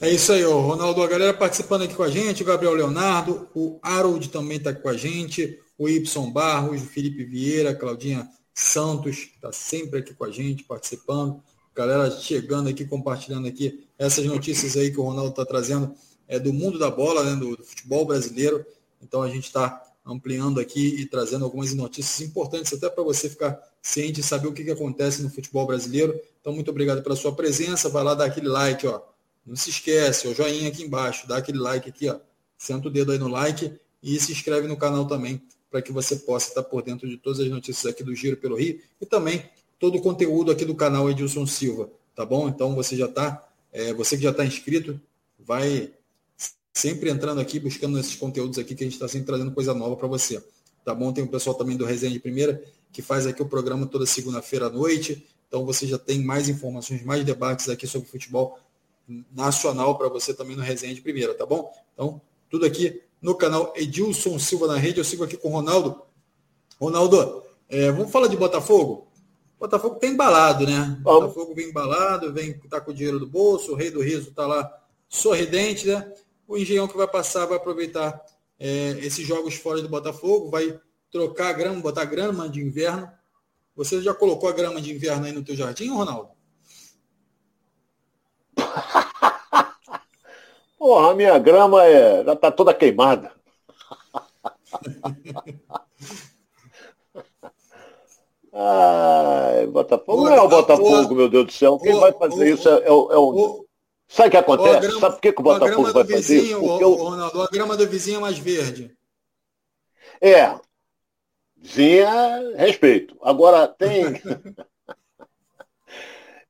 [0.00, 0.58] É isso aí, ó.
[0.60, 4.72] Ronaldo, a galera participando aqui com a gente, o Gabriel Leonardo, o Harold também está
[4.72, 10.24] com a gente, o Y Barros, o Felipe Vieira, Claudinha Santos, está sempre aqui com
[10.24, 11.42] a gente, participando.
[11.74, 15.94] Galera chegando aqui, compartilhando aqui essas notícias aí que o Ronaldo está trazendo
[16.26, 18.64] é, do mundo da bola, né, do, do futebol brasileiro.
[19.02, 23.60] Então a gente está ampliando aqui e trazendo algumas notícias importantes até para você ficar
[23.80, 26.18] ciente e saber o que, que acontece no futebol brasileiro.
[26.40, 27.88] Então, muito obrigado pela sua presença.
[27.88, 29.00] Vai lá dar aquele like, ó
[29.44, 32.18] não se esquece, o joinha aqui embaixo, dá aquele like aqui, ó.
[32.56, 36.16] Senta o dedo aí no like e se inscreve no canal também para que você
[36.16, 39.42] possa estar por dentro de todas as notícias aqui do Giro pelo Rio e também
[39.80, 42.48] todo o conteúdo aqui do canal Edilson Silva, tá bom?
[42.48, 45.00] Então você já está, é, você que já está inscrito,
[45.38, 45.92] vai
[46.72, 49.96] sempre entrando aqui, buscando esses conteúdos aqui que a gente está sempre trazendo coisa nova
[49.96, 50.40] para você,
[50.84, 51.12] tá bom?
[51.12, 52.62] Tem o pessoal também do Resenha de Primeira
[52.92, 57.02] que faz aqui o programa toda segunda-feira à noite, então você já tem mais informações,
[57.04, 58.58] mais debates aqui sobre futebol
[59.32, 61.72] nacional para você também no Resenha de Primeira, tá bom?
[61.94, 64.98] Então, tudo aqui no canal Edilson Silva na rede.
[64.98, 66.02] Eu sigo aqui com o Ronaldo.
[66.80, 69.09] Ronaldo, é, vamos falar de Botafogo?
[69.60, 70.96] Botafogo tem embalado, né?
[71.02, 74.46] Botafogo vem embalado, vem tá com o dinheiro do bolso, o rei do riso tá
[74.46, 76.10] lá sorridente, né?
[76.48, 78.24] O engenhão que vai passar vai aproveitar
[78.58, 80.80] é, esses jogos fora do Botafogo, vai
[81.12, 83.12] trocar a grama, botar grama de inverno.
[83.76, 86.30] Você já colocou a grama de inverno aí no teu jardim, Ronaldo?
[90.78, 93.30] Porra, a minha grama é, já está toda queimada.
[99.70, 100.24] Botafogo.
[100.24, 101.78] Não é o Botafogo, meu Deus do céu.
[101.78, 103.66] Quem vai fazer isso é, é, é o.
[104.08, 104.80] Sabe o que acontece?
[104.80, 106.60] Grama, Sabe por que, que o Botafogo vai vizinho, fazer isso?
[106.60, 108.90] Porque o, Ronaldo, a grama do vizinho é mais verde.
[110.20, 110.58] É.
[111.56, 113.16] Vinha respeito.
[113.22, 114.20] Agora tem.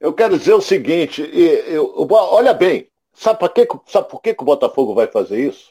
[0.00, 4.32] eu quero dizer o seguinte, eu, eu, olha bem, sabe, por que, sabe por que,
[4.32, 5.70] que o Botafogo vai fazer isso?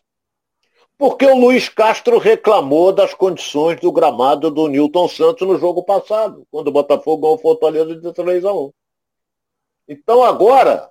[0.99, 6.45] Porque o Luiz Castro reclamou das condições do gramado do Newton Santos no jogo passado,
[6.51, 8.73] quando o Botafogo ganhou o Fortaleza de 3 a 1.
[9.88, 10.89] Então agora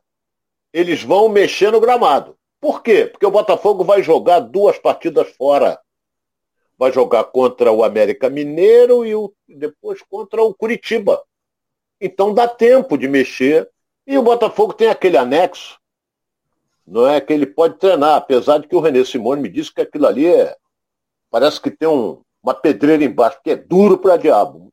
[0.73, 2.39] eles vão mexer no gramado.
[2.59, 3.05] Por quê?
[3.05, 5.79] Porque o Botafogo vai jogar duas partidas fora.
[6.79, 11.23] Vai jogar contra o América Mineiro e o, depois contra o Curitiba.
[12.01, 13.71] Então dá tempo de mexer.
[14.07, 15.79] E o Botafogo tem aquele anexo
[16.91, 19.81] não é que ele pode treinar, apesar de que o René Simone me disse que
[19.81, 20.57] aquilo ali é.
[21.31, 24.73] Parece que tem um, uma pedreira embaixo, que é duro para diabo.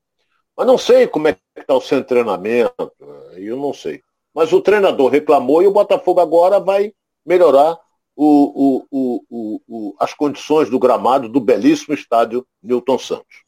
[0.55, 2.91] Mas não sei como é que está o seu treinamento,
[3.33, 4.01] eu não sei.
[4.33, 6.93] Mas o treinador reclamou e o Botafogo agora vai
[7.25, 7.77] melhorar
[8.15, 13.43] o, o, o, as condições do gramado do belíssimo estádio Newton Santos.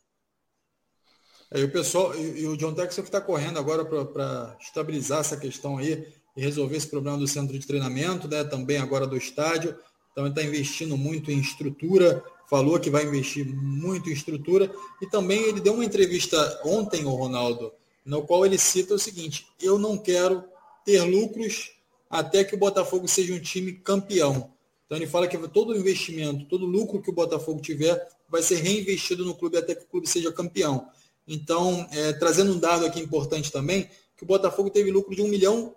[1.50, 5.22] É, e o pessoal, e, e o John Texas que está correndo agora para estabilizar
[5.22, 6.06] essa questão aí
[6.38, 8.44] e resolver esse problema do centro de treinamento, né?
[8.44, 9.76] também agora do estádio.
[10.12, 14.72] Então ele está investindo muito em estrutura, falou que vai investir muito em estrutura.
[15.02, 17.74] E também ele deu uma entrevista ontem, o Ronaldo,
[18.06, 20.44] no qual ele cita o seguinte: eu não quero
[20.86, 21.72] ter lucros
[22.08, 24.52] até que o Botafogo seja um time campeão.
[24.86, 29.26] Então ele fala que todo investimento, todo lucro que o Botafogo tiver vai ser reinvestido
[29.26, 30.88] no clube até que o clube seja campeão.
[31.28, 35.28] Então, é, trazendo um dado aqui importante também, que o Botafogo teve lucro de um
[35.28, 35.76] milhão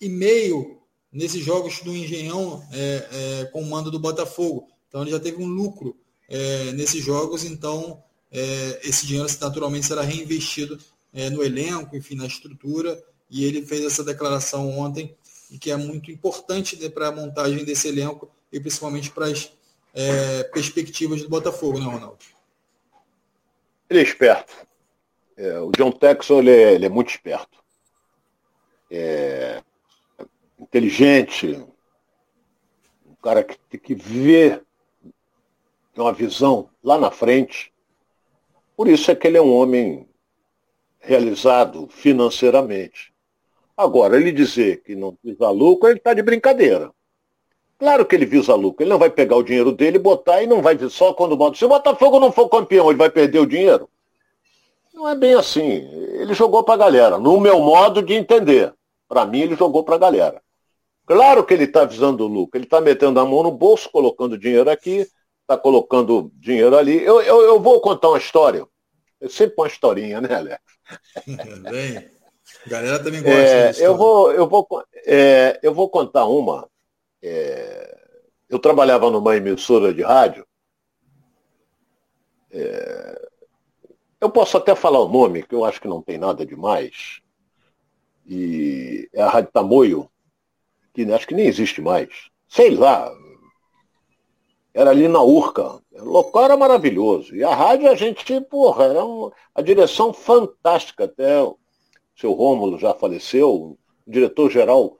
[0.00, 0.78] e meio
[1.12, 4.68] nesses jogos do Engenhão é, é, com o mando do Botafogo.
[4.88, 5.96] Então ele já teve um lucro
[6.28, 10.78] é, nesses jogos, então é, esse dinheiro naturalmente será reinvestido
[11.12, 15.16] é, no elenco, enfim, na estrutura, e ele fez essa declaração ontem,
[15.60, 19.50] que é muito importante né, para a montagem desse elenco e principalmente para as
[19.94, 22.18] é, perspectivas do Botafogo, né, Ronaldo?
[23.88, 24.52] Ele é esperto.
[25.66, 27.58] o John Texel ele é, ele muito esperto.
[28.90, 29.62] É,
[30.58, 31.64] inteligente,
[33.06, 34.62] um cara que tem que ver,
[35.94, 37.72] tem uma visão lá na frente.
[38.76, 40.08] Por isso é que ele é um homem
[41.00, 43.12] realizado financeiramente.
[43.76, 46.92] Agora, ele dizer que não visa lucro, ele está de brincadeira.
[47.78, 48.82] Claro que ele visa lucro.
[48.82, 51.56] Ele não vai pegar o dinheiro dele, botar e não vai só quando bota.
[51.56, 53.88] Se o Botafogo não for campeão, ele vai perder o dinheiro?
[54.92, 55.88] Não é bem assim.
[56.20, 58.74] Ele jogou para a galera, no meu modo de entender.
[59.08, 60.42] Para mim, ele jogou para a galera.
[61.08, 64.36] Claro que ele está visando o lucro, ele está metendo a mão no bolso, colocando
[64.36, 65.08] dinheiro aqui,
[65.40, 67.02] está colocando dinheiro ali.
[67.02, 68.66] Eu, eu, eu, vou contar uma história.
[69.18, 70.62] É sempre uma historinha, né, Alex?
[71.70, 72.10] Bem,
[72.66, 74.66] a galera também gosta é, eu vou, eu, vou,
[75.06, 76.68] é, eu vou contar uma.
[77.22, 77.98] É,
[78.46, 80.46] eu trabalhava numa emissora de rádio.
[82.50, 83.28] É,
[84.20, 87.22] eu posso até falar o nome, que eu acho que não tem nada demais.
[88.26, 90.10] E é a Rádio Tamoio,
[91.04, 92.08] que acho que nem existe mais.
[92.48, 93.12] Sei lá.
[94.74, 95.80] Era ali na Urca.
[95.92, 97.34] O local era maravilhoso.
[97.36, 101.04] E a rádio, a gente, porra, era uma, a direção fantástica.
[101.04, 101.56] Até o
[102.16, 104.96] seu Rômulo já faleceu, diretor-geral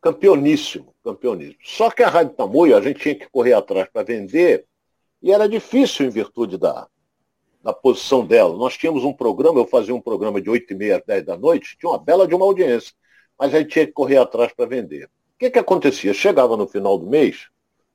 [0.00, 1.58] campeoníssimo, campeoníssimo.
[1.62, 4.66] Só que a Rádio Tamoio, a gente tinha que correr atrás para vender,
[5.22, 6.88] e era difícil em virtude da,
[7.62, 8.56] da posição dela.
[8.56, 11.36] Nós tínhamos um programa, eu fazia um programa de 8 e meia às 10 da
[11.36, 12.92] noite, tinha uma bela de uma audiência,
[13.38, 16.14] mas a gente tinha que correr atrás para vender que, que acontecia?
[16.14, 17.48] Chegava no final do mês,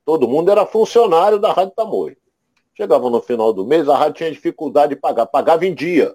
[0.04, 2.16] todo mundo era funcionário da Rádio Tamoio.
[2.76, 5.26] Chegava no final do mês, a rádio tinha dificuldade de pagar.
[5.26, 6.14] Pagava em dia,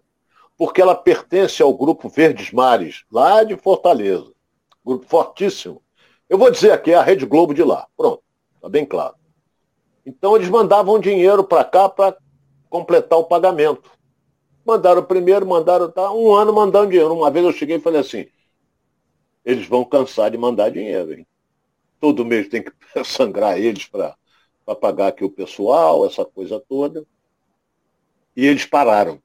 [0.57, 4.31] porque ela pertence ao grupo Verdes Mares, lá de Fortaleza.
[4.86, 5.81] Grupo fortíssimo.
[6.29, 7.86] Eu vou dizer aqui, é a Rede Globo de lá.
[7.97, 8.23] Pronto,
[8.55, 9.15] está bem claro.
[10.05, 12.15] Então eles mandavam dinheiro para cá para
[12.69, 13.91] completar o pagamento.
[14.65, 17.13] Mandaram primeiro, mandaram tá, um ano mandando dinheiro.
[17.13, 18.27] Uma vez eu cheguei e falei assim,
[19.45, 21.13] eles vão cansar de mandar dinheiro.
[21.13, 21.27] Hein?
[21.99, 22.71] Todo mês tem que
[23.03, 24.15] sangrar eles para
[24.79, 27.06] pagar aqui o pessoal, essa coisa toda.
[28.35, 29.21] E eles pararam.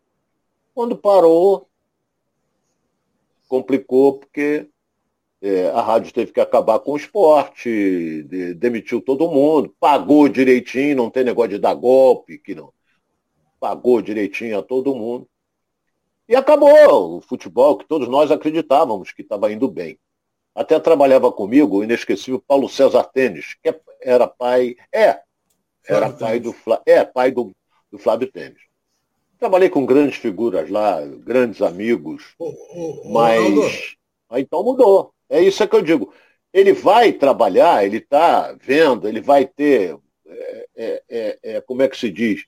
[0.75, 1.69] Quando parou,
[3.49, 4.69] complicou porque
[5.41, 10.97] é, a rádio teve que acabar com o esporte, de, demitiu todo mundo, pagou direitinho,
[10.97, 12.73] não tem negócio de dar golpe, que não.
[13.59, 15.29] Pagou direitinho a todo mundo.
[16.29, 19.99] E acabou o futebol, que todos nós acreditávamos que estava indo bem.
[20.55, 25.21] Até trabalhava comigo o inesquecível Paulo César Tênis, que era pai, é,
[25.87, 27.53] era pai do, é, pai do,
[27.91, 28.61] do Flávio Tênis.
[29.39, 32.35] Trabalhei com grandes figuras lá, grandes amigos,
[33.07, 33.97] mas
[34.33, 35.13] então mudou.
[35.31, 36.13] É isso que eu digo.
[36.53, 39.97] Ele vai trabalhar, ele está vendo, ele vai ter,
[40.27, 42.45] é, é, é, é, como é que se diz?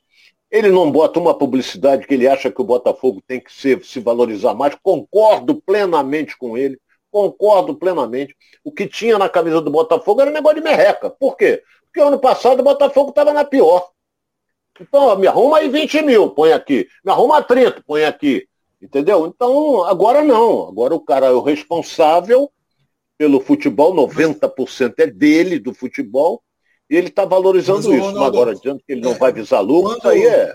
[0.51, 4.01] Ele não bota uma publicidade que ele acha que o Botafogo tem que ser, se
[4.01, 4.75] valorizar mais.
[4.83, 6.81] Concordo plenamente com ele.
[7.11, 8.37] Concordo plenamente.
[8.65, 11.11] O que tinha na camisa do Botafogo era um negócio de merreca.
[11.11, 11.63] Por quê?
[11.87, 13.91] Porque ano passado o Botafogo estava na pior.
[14.81, 16.89] Então, me arruma aí 20 mil, põe aqui.
[17.05, 18.47] Me arruma 30, põe aqui.
[18.81, 19.27] Entendeu?
[19.27, 20.69] Então, agora não.
[20.69, 22.51] Agora o cara é o responsável
[23.19, 26.43] pelo futebol, 90% é dele, do futebol,
[26.89, 28.07] e ele está valorizando isso.
[28.07, 30.55] Ronaldo, agora, dizendo que ele não é, vai visar lucro, isso aí é,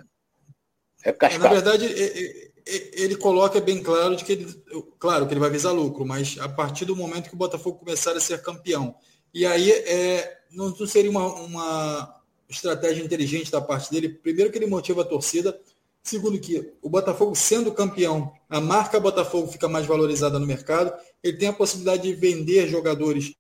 [1.04, 1.44] é cascata.
[1.44, 4.64] Na verdade, ele coloca bem claro de que ele,
[4.98, 8.12] claro que ele vai visar lucro, mas a partir do momento que o Botafogo começar
[8.14, 8.96] a ser campeão.
[9.34, 14.10] E aí é, não, seria uma, uma estratégia inteligente da parte dele.
[14.10, 15.60] Primeiro que ele motiva a torcida,
[16.06, 20.94] Segundo que o Botafogo sendo campeão, a marca Botafogo fica mais valorizada no mercado,
[21.24, 23.34] ele tem a possibilidade de vender jogadores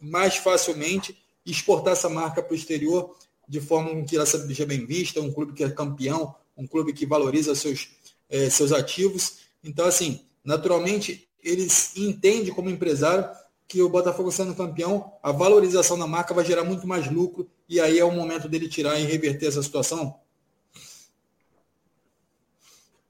[0.00, 1.14] mais facilmente
[1.44, 3.14] exportar essa marca para o exterior
[3.46, 7.04] de forma que ela seja bem vista, um clube que é campeão, um clube que
[7.04, 7.90] valoriza seus,
[8.28, 9.38] é, seus ativos.
[9.62, 13.28] Então, assim, naturalmente, eles entendem como empresário
[13.66, 17.80] que o Botafogo sendo campeão, a valorização da marca vai gerar muito mais lucro e
[17.80, 20.20] aí é o momento dele tirar e reverter essa situação?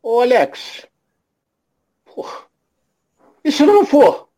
[0.03, 0.87] Ô, Alex,
[2.05, 2.47] porra,
[3.43, 4.29] e se não for?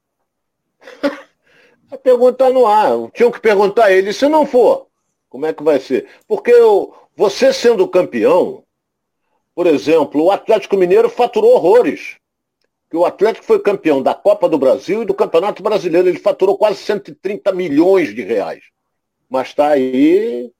[1.91, 3.11] a pergunta no ar.
[3.13, 4.89] Tinham que perguntar a ele, e se não for?
[5.29, 6.09] Como é que vai ser?
[6.27, 8.65] Porque eu, você sendo campeão,
[9.57, 12.19] por exemplo, o Atlético Mineiro faturou horrores.
[12.91, 16.07] Que o Atlético foi campeão da Copa do Brasil e do Campeonato Brasileiro.
[16.07, 18.65] Ele faturou quase 130 milhões de reais.
[19.31, 20.53] Mas está aí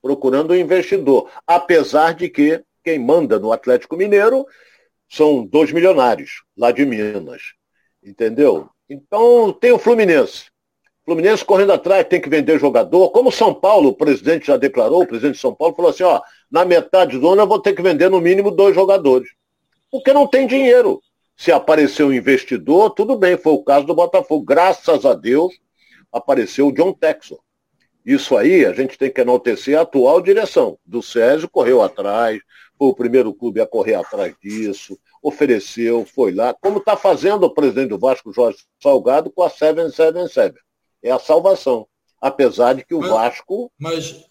[0.00, 1.30] procurando um investidor.
[1.46, 4.46] Apesar de que quem manda no Atlético Mineiro
[5.10, 7.52] são dois milionários lá de Minas.
[8.02, 8.70] Entendeu?
[8.88, 10.46] Então tem o Fluminense.
[11.08, 13.08] Fluminense correndo atrás, tem que vender jogador.
[13.08, 16.20] Como São Paulo, o presidente já declarou, o presidente de São Paulo falou assim, ó,
[16.50, 19.30] na metade do ano eu vou ter que vender no mínimo dois jogadores.
[19.90, 21.00] Porque não tem dinheiro.
[21.34, 24.44] Se apareceu um investidor, tudo bem, foi o caso do Botafogo.
[24.44, 25.54] Graças a Deus
[26.12, 27.38] apareceu o John Texon.
[28.04, 30.78] Isso aí a gente tem que enaltecer a atual direção.
[30.84, 32.38] Do Césio correu atrás,
[32.76, 37.54] foi o primeiro clube a correr atrás disso, ofereceu, foi lá, como está fazendo o
[37.54, 40.67] presidente do Vasco, Jorge Salgado, com a 777.
[41.08, 41.86] É a salvação.
[42.20, 43.72] Apesar de que o mas, Vasco.
[43.78, 44.24] Mas,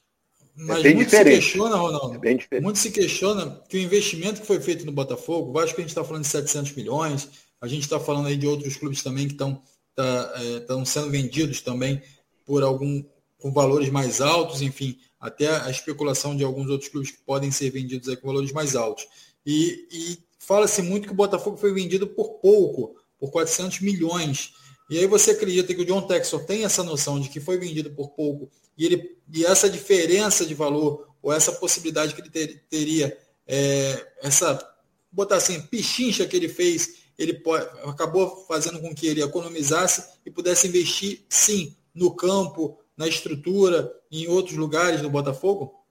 [0.56, 1.36] mas é bem muito diferente.
[1.36, 2.22] se questiona, Ronaldo.
[2.52, 2.60] É.
[2.60, 5.90] Muito se questiona que o investimento que foi feito no Botafogo, o Vasco a gente
[5.90, 7.30] está falando de 700 milhões,
[7.62, 9.62] a gente está falando aí de outros clubes também que estão
[9.96, 12.02] tá, é, sendo vendidos também
[12.46, 13.04] por algum
[13.40, 17.72] com valores mais altos, enfim até a especulação de alguns outros clubes que podem ser
[17.72, 19.08] vendidos com valores mais altos.
[19.46, 24.54] E, e fala-se muito que o Botafogo foi vendido por pouco, por 400 milhões.
[24.90, 27.92] E aí você acredita que o John Texor tem essa noção de que foi vendido
[27.92, 32.64] por pouco e, ele, e essa diferença de valor, ou essa possibilidade que ele ter,
[32.70, 34.76] teria, é, essa,
[35.12, 37.42] botar assim, pichincha que ele fez, ele
[37.86, 44.28] acabou fazendo com que ele economizasse e pudesse investir, sim, no campo, na estrutura, em
[44.28, 45.84] outros lugares do Botafogo?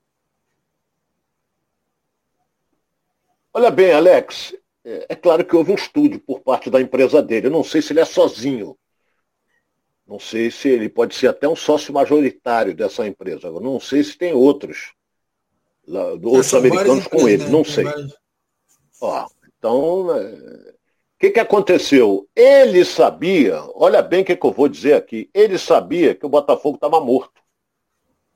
[3.53, 7.49] Olha bem, Alex, é, é claro que houve um estudo por parte da empresa dele.
[7.49, 8.79] Eu não sei se ele é sozinho.
[10.07, 13.49] Não sei se ele pode ser até um sócio majoritário dessa empresa.
[13.49, 14.93] Eu não sei se tem outros,
[15.87, 17.45] lá, outros americanos com ele.
[17.45, 17.51] Né?
[17.51, 17.85] Não sei.
[19.01, 19.27] Ó,
[19.59, 20.33] então, é,
[21.17, 22.29] o que, que aconteceu?
[22.37, 26.29] Ele sabia, olha bem o que, que eu vou dizer aqui, ele sabia que o
[26.29, 27.41] Botafogo estava morto.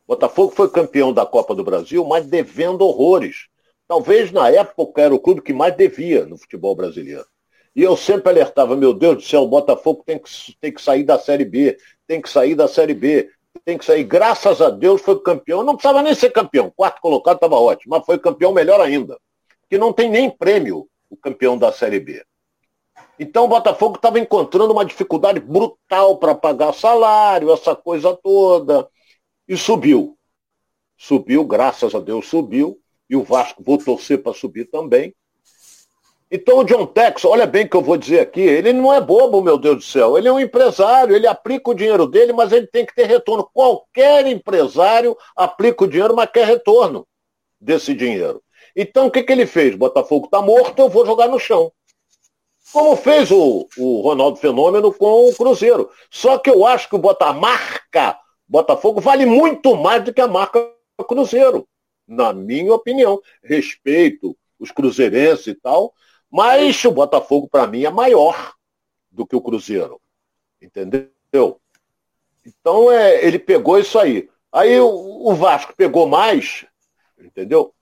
[0.06, 3.48] O Botafogo foi campeão da Copa do Brasil, mas devendo horrores.
[3.86, 7.26] Talvez na época era o clube que mais devia no futebol brasileiro.
[7.74, 11.04] E eu sempre alertava, meu Deus do céu, o Botafogo tem que, tem que sair
[11.04, 13.30] da Série B, tem que sair da Série B,
[13.64, 14.04] tem que sair.
[14.04, 15.62] Graças a Deus foi campeão.
[15.62, 16.72] Não precisava nem ser campeão.
[16.74, 19.18] Quarto colocado estava ótimo, mas foi campeão melhor ainda.
[19.68, 22.24] Que não tem nem prêmio o campeão da Série B.
[23.18, 28.88] Então o Botafogo estava encontrando uma dificuldade brutal para pagar salário, essa coisa toda.
[29.46, 30.16] E subiu.
[30.96, 32.80] Subiu, graças a Deus subiu.
[33.08, 35.14] E o Vasco vou torcer para subir também.
[36.30, 39.00] Então o John Tex, olha bem o que eu vou dizer aqui, ele não é
[39.00, 40.16] bobo, meu Deus do céu.
[40.16, 43.48] Ele é um empresário, ele aplica o dinheiro dele, mas ele tem que ter retorno.
[43.52, 47.06] Qualquer empresário aplica o dinheiro, mas quer retorno
[47.60, 48.40] desse dinheiro.
[48.76, 49.74] Então o que, que ele fez?
[49.74, 51.72] Botafogo está morto, eu vou jogar no chão
[52.72, 55.90] como fez o, o Ronaldo Fenômeno com o Cruzeiro.
[56.10, 60.28] Só que eu acho que o Bota, marca Botafogo vale muito mais do que a
[60.28, 60.60] marca
[61.06, 61.66] Cruzeiro,
[62.06, 63.20] na minha opinião.
[63.42, 65.94] Respeito os cruzeirenses e tal,
[66.30, 68.54] mas o Botafogo, para mim, é maior
[69.10, 70.00] do que o Cruzeiro.
[70.60, 71.60] Entendeu?
[72.46, 74.28] Então é, ele pegou isso aí.
[74.52, 76.66] Aí o, o Vasco pegou mais,
[77.18, 77.74] entendeu?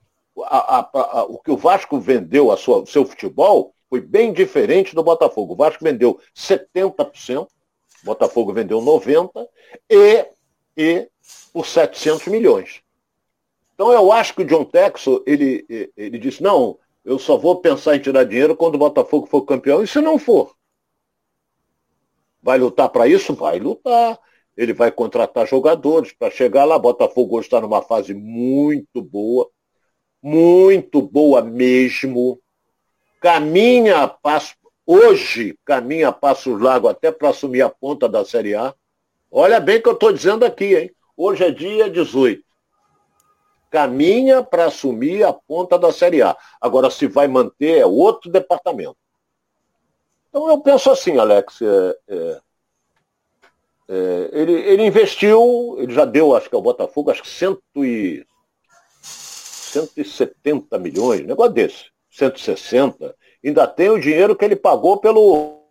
[0.45, 4.95] a, a, a, o que o Vasco vendeu, a sua, seu futebol, foi bem diferente
[4.95, 5.53] do Botafogo.
[5.53, 7.47] O Vasco vendeu 70%, o
[8.05, 9.47] Botafogo vendeu 90%
[9.89, 10.25] e,
[10.77, 11.09] e
[11.51, 12.81] por 700 milhões.
[13.73, 16.77] Então eu acho que o John Texo, ele, ele disse, não,
[17.09, 20.19] eu só vou pensar em tirar dinheiro quando o Botafogo for campeão, e se não
[20.19, 20.53] for?
[22.39, 23.33] Vai lutar para isso?
[23.33, 24.19] Vai lutar.
[24.55, 26.77] Ele vai contratar jogadores para chegar lá.
[26.77, 29.49] Botafogo hoje está numa fase muito boa,
[30.21, 32.39] muito boa mesmo.
[33.19, 34.53] Caminha a passo,
[34.85, 38.75] hoje caminha a passos largos até para assumir a ponta da Série A.
[39.31, 40.91] Olha bem o que eu estou dizendo aqui, hein?
[41.17, 42.48] Hoje é dia 18
[43.69, 46.35] caminha para assumir a ponta da Série A.
[46.59, 48.97] Agora, se vai manter, é outro departamento.
[50.29, 51.61] Então, eu penso assim, Alex.
[51.61, 52.41] É, é,
[53.91, 58.25] é, ele, ele investiu, ele já deu, acho que ao Botafogo, acho que cento e,
[59.69, 61.85] 170 milhões, negócio desse.
[62.11, 63.15] 160.
[63.43, 65.63] Ainda tem o dinheiro que ele pagou pelo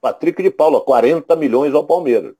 [0.00, 2.34] Patrick de Paula, 40 milhões ao Palmeiras.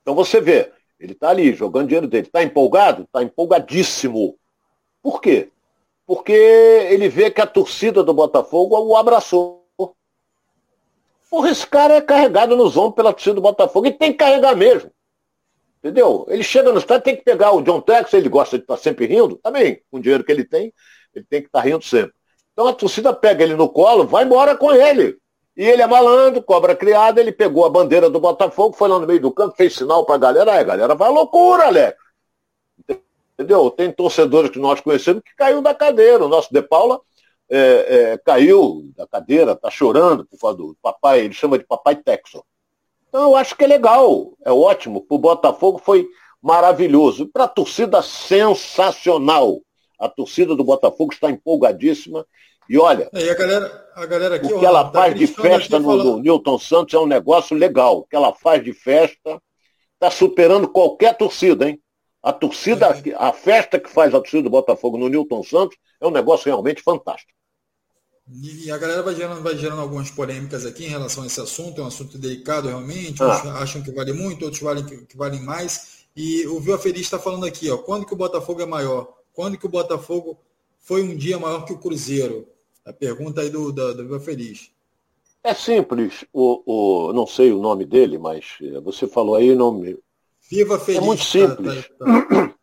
[0.00, 0.72] Então você vê,
[1.02, 2.26] ele está ali jogando dinheiro dele.
[2.26, 3.02] Está empolgado?
[3.02, 4.38] Está empolgadíssimo.
[5.02, 5.50] Por quê?
[6.06, 9.66] Porque ele vê que a torcida do Botafogo o abraçou.
[11.28, 14.54] Porra, esse cara é carregado nos ombros pela torcida do Botafogo e tem que carregar
[14.54, 14.92] mesmo.
[15.78, 16.24] Entendeu?
[16.28, 19.06] Ele chega no estádio, tem que pegar o John Tex, ele gosta de estar sempre
[19.06, 20.72] rindo, também, com o dinheiro que ele tem,
[21.12, 22.14] ele tem que estar rindo sempre.
[22.52, 25.18] Então a torcida pega ele no colo, vai embora com ele.
[25.56, 29.06] E ele é malandro, cobra criada, ele pegou a bandeira do Botafogo, foi lá no
[29.06, 31.96] meio do campo, fez sinal pra galera, aí a galera vai loucura, Alex.
[33.34, 33.70] Entendeu?
[33.70, 36.24] Tem torcedores que nós conhecemos que caiu da cadeira.
[36.24, 37.00] O nosso De Paula
[37.50, 41.96] é, é, caiu da cadeira, tá chorando por causa do papai, ele chama de papai
[41.96, 42.42] Texo.
[43.08, 45.02] Então eu acho que é legal, é ótimo.
[45.02, 46.08] Pro Botafogo foi
[46.40, 47.26] maravilhoso.
[47.28, 49.60] Para a torcida, sensacional.
[49.98, 52.26] A torcida do Botafogo está empolgadíssima
[52.72, 55.78] e olha, e a galera, a galera aqui, o que ela tá faz de festa
[55.78, 57.98] no, no, Newton Santos é um negócio legal.
[57.98, 59.42] O que ela faz de festa
[59.92, 61.78] está superando qualquer torcida, hein?
[62.22, 63.14] A torcida, é.
[63.14, 66.80] a festa que faz a torcida do Botafogo no Newton Santos é um negócio realmente
[66.80, 67.30] fantástico.
[68.26, 71.78] E a galera vai gerando, vai gerando algumas polêmicas aqui em relação a esse assunto,
[71.78, 73.58] é um assunto delicado realmente, uns ah.
[73.58, 76.06] acham que vale muito, outros valem que, que valem mais.
[76.16, 79.12] E o Viu Feliz está falando aqui, ó, quando que o Botafogo é maior?
[79.34, 80.38] Quando que o Botafogo
[80.80, 82.48] foi um dia maior que o Cruzeiro?
[82.84, 84.72] A pergunta aí do, do, do Viva Feliz.
[85.44, 89.72] É simples, o, o, não sei o nome dele, mas eh, você falou aí, não
[89.72, 89.98] me.
[90.48, 91.02] Viva Feliz.
[91.02, 91.88] É muito simples.
[91.98, 92.54] Tá, tá, tá.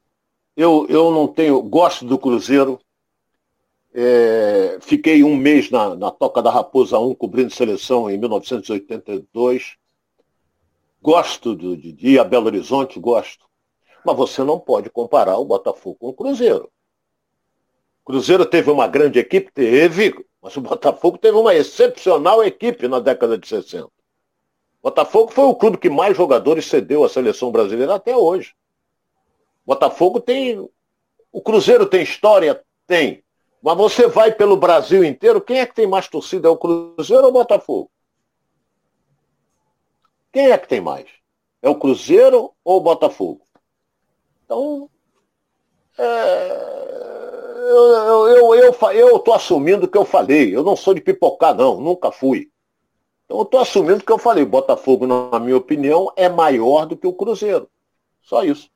[0.59, 1.61] Eu, eu não tenho.
[1.61, 2.81] Gosto do Cruzeiro.
[3.93, 9.77] É, fiquei um mês na, na Toca da Raposa 1, cobrindo seleção em 1982.
[11.01, 13.45] Gosto do, de, de ir a Belo Horizonte, gosto.
[14.05, 16.69] Mas você não pode comparar o Botafogo com o Cruzeiro.
[18.09, 19.51] Cruzeiro teve uma grande equipe?
[19.51, 23.85] Teve, mas o Botafogo teve uma excepcional equipe na década de 60.
[23.85, 23.91] O
[24.81, 28.55] Botafogo foi o clube que mais jogadores cedeu à seleção brasileira até hoje.
[29.63, 30.57] Botafogo tem.
[31.31, 32.59] O Cruzeiro tem história?
[32.87, 33.23] Tem.
[33.61, 36.47] Mas você vai pelo Brasil inteiro, quem é que tem mais torcida?
[36.47, 37.91] É o Cruzeiro ou o Botafogo?
[40.33, 41.07] Quem é que tem mais?
[41.61, 43.45] É o Cruzeiro ou o Botafogo?
[44.43, 44.89] Então,
[45.95, 47.18] é
[47.69, 50.55] eu, eu, eu, eu tô assumindo o que eu falei.
[50.55, 51.79] Eu não sou de pipocar, não.
[51.79, 52.49] Nunca fui.
[53.25, 54.43] Então eu estou assumindo o que eu falei.
[54.43, 57.69] Botafogo, na minha opinião, é maior do que o Cruzeiro.
[58.21, 58.69] Só isso.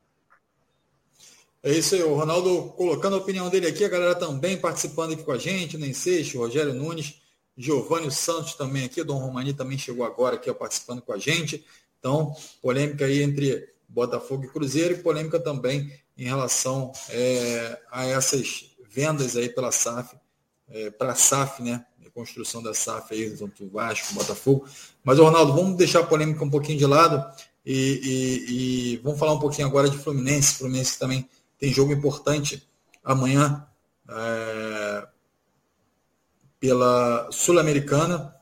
[1.62, 5.22] É isso aí, o Ronaldo colocando a opinião dele aqui, a galera também participando aqui
[5.22, 7.22] com a gente, Nem Seixo, Rogério Nunes,
[7.56, 11.64] Giovanni Santos também aqui, Dom Romani também chegou agora aqui ó, participando com a gente.
[11.98, 18.73] Então, polêmica aí entre Botafogo e Cruzeiro e polêmica também em relação é, a essas
[18.94, 20.16] vendas aí pela SAF,
[20.68, 21.84] é, para a SAF, né?
[22.14, 24.68] Construção da SAF aí, tanto Vasco, Botafogo.
[25.02, 27.24] Mas, Ronaldo, vamos deixar a polêmica um pouquinho de lado
[27.66, 27.74] e,
[28.04, 30.54] e, e vamos falar um pouquinho agora de Fluminense.
[30.54, 31.28] Fluminense também
[31.58, 32.64] tem jogo importante
[33.02, 33.66] amanhã
[34.08, 35.08] é,
[36.60, 38.32] pela Sul-Americana.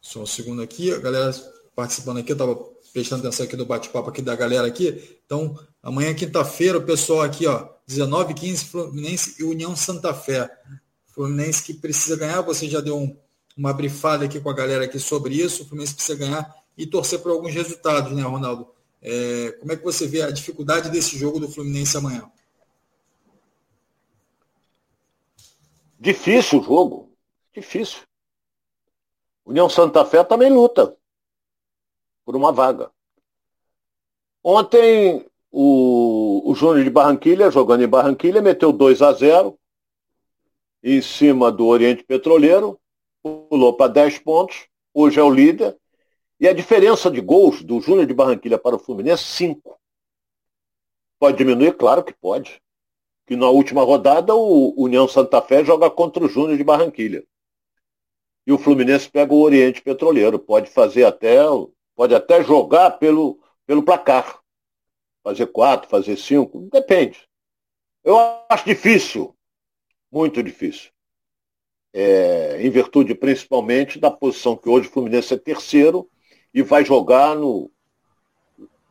[0.00, 1.34] Só um segundo aqui, a galera
[1.74, 2.54] participando aqui, eu estava
[2.96, 5.20] prestando atenção aqui do bate-papo aqui da galera aqui.
[5.26, 10.50] Então, amanhã, quinta-feira, o pessoal aqui, ó, 19 15 Fluminense e União Santa Fé.
[11.08, 13.14] Fluminense que precisa ganhar, você já deu um,
[13.54, 15.62] uma brifada aqui com a galera aqui sobre isso.
[15.62, 18.66] O Fluminense precisa ganhar e torcer por alguns resultados, né, Ronaldo?
[19.02, 22.24] É, como é que você vê a dificuldade desse jogo do Fluminense amanhã?
[26.00, 27.12] Difícil o jogo.
[27.54, 27.98] Difícil.
[29.44, 30.96] União Santa Fé também luta
[32.26, 32.90] por uma vaga.
[34.42, 39.58] Ontem o, o Júnior de Barranquilha, jogando em Barranquilha, meteu 2 a 0
[40.82, 42.78] em cima do Oriente Petroleiro,
[43.22, 45.76] pulou para 10 pontos, hoje é o líder,
[46.38, 49.78] e a diferença de gols do Júnior de Barranquilha para o Fluminense, 5.
[51.18, 51.76] Pode diminuir?
[51.76, 52.60] Claro que pode.
[53.26, 57.24] Que na última rodada o União Santa Fé joga contra o Júnior de Barranquilha.
[58.46, 60.38] E o Fluminense pega o Oriente Petroleiro.
[60.38, 61.38] Pode fazer até,
[61.96, 64.38] pode até jogar pelo, pelo placar.
[65.24, 67.26] Fazer quatro, fazer cinco, depende.
[68.04, 68.16] Eu
[68.48, 69.34] acho difícil,
[70.12, 70.92] muito difícil.
[71.92, 76.08] É, em virtude principalmente da posição que hoje o Fluminense é terceiro
[76.52, 77.70] e vai jogar no,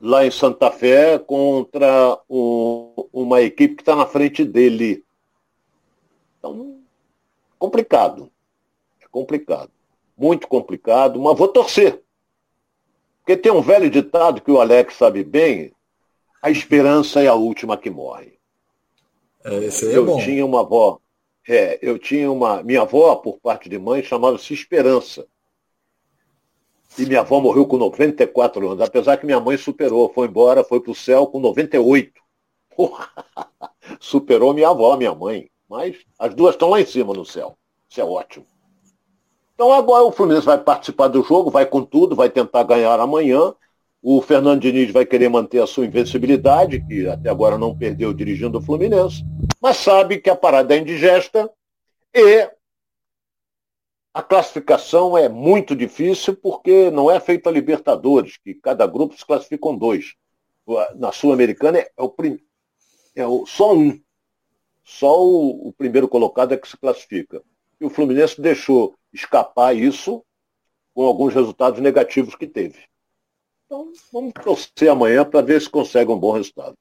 [0.02, 5.06] lá em Santa Fé contra um, uma equipe que está na frente dele.
[6.38, 6.82] Então,
[7.58, 8.32] complicado.
[9.02, 9.72] É complicado.
[10.18, 12.05] Muito complicado, mas vou torcer.
[13.26, 15.74] Porque tem um velho ditado que o Alex sabe bem,
[16.44, 18.38] a esperança é a última que morre.
[19.44, 20.20] É, esse aí é eu bom.
[20.20, 21.00] tinha uma avó,
[21.50, 25.26] é, eu tinha uma, minha avó, por parte de mãe, chamava-se Esperança.
[27.00, 30.80] E minha avó morreu com 94 anos, apesar que minha mãe superou, foi embora, foi
[30.80, 32.14] para o céu com 98.
[32.76, 33.10] Porra,
[34.00, 35.50] superou minha avó, minha mãe.
[35.68, 37.58] Mas as duas estão lá em cima no céu.
[37.90, 38.46] Isso é ótimo.
[39.56, 43.54] Então agora o Fluminense vai participar do jogo, vai com tudo, vai tentar ganhar amanhã.
[44.02, 48.58] O Fernando Diniz vai querer manter a sua invencibilidade, que até agora não perdeu dirigindo
[48.58, 49.24] o Fluminense,
[49.62, 51.50] mas sabe que a parada é indigesta
[52.14, 52.50] e
[54.14, 59.26] a classificação é muito difícil porque não é feita a Libertadores, que cada grupo se
[59.26, 60.16] classificam dois.
[60.96, 62.14] Na Sul-Americana é, o,
[63.16, 64.00] é o, só um.
[64.84, 67.42] Só o, o primeiro colocado é que se classifica.
[67.80, 70.24] E o Fluminense deixou escapar isso
[70.94, 72.80] com alguns resultados negativos que teve.
[73.66, 76.76] Então, vamos torcer amanhã para ver se consegue um bom resultado.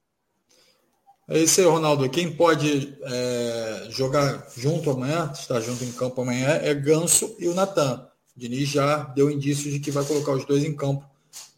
[1.27, 2.09] É isso aí, Ronaldo.
[2.11, 7.55] Quem pode é, jogar junto amanhã, estar junto em campo amanhã, é Ganso e o
[7.55, 8.07] Natan.
[8.37, 11.05] O Diniz já deu indícios de que vai colocar os dois em campo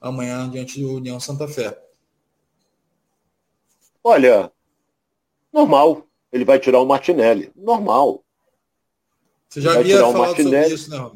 [0.00, 1.76] amanhã diante do União Santa Fé.
[4.04, 4.52] Olha,
[5.52, 6.06] normal.
[6.30, 7.50] Ele vai tirar o Martinelli.
[7.56, 8.22] Normal.
[9.56, 11.10] Você já havia falado sobre isso, né?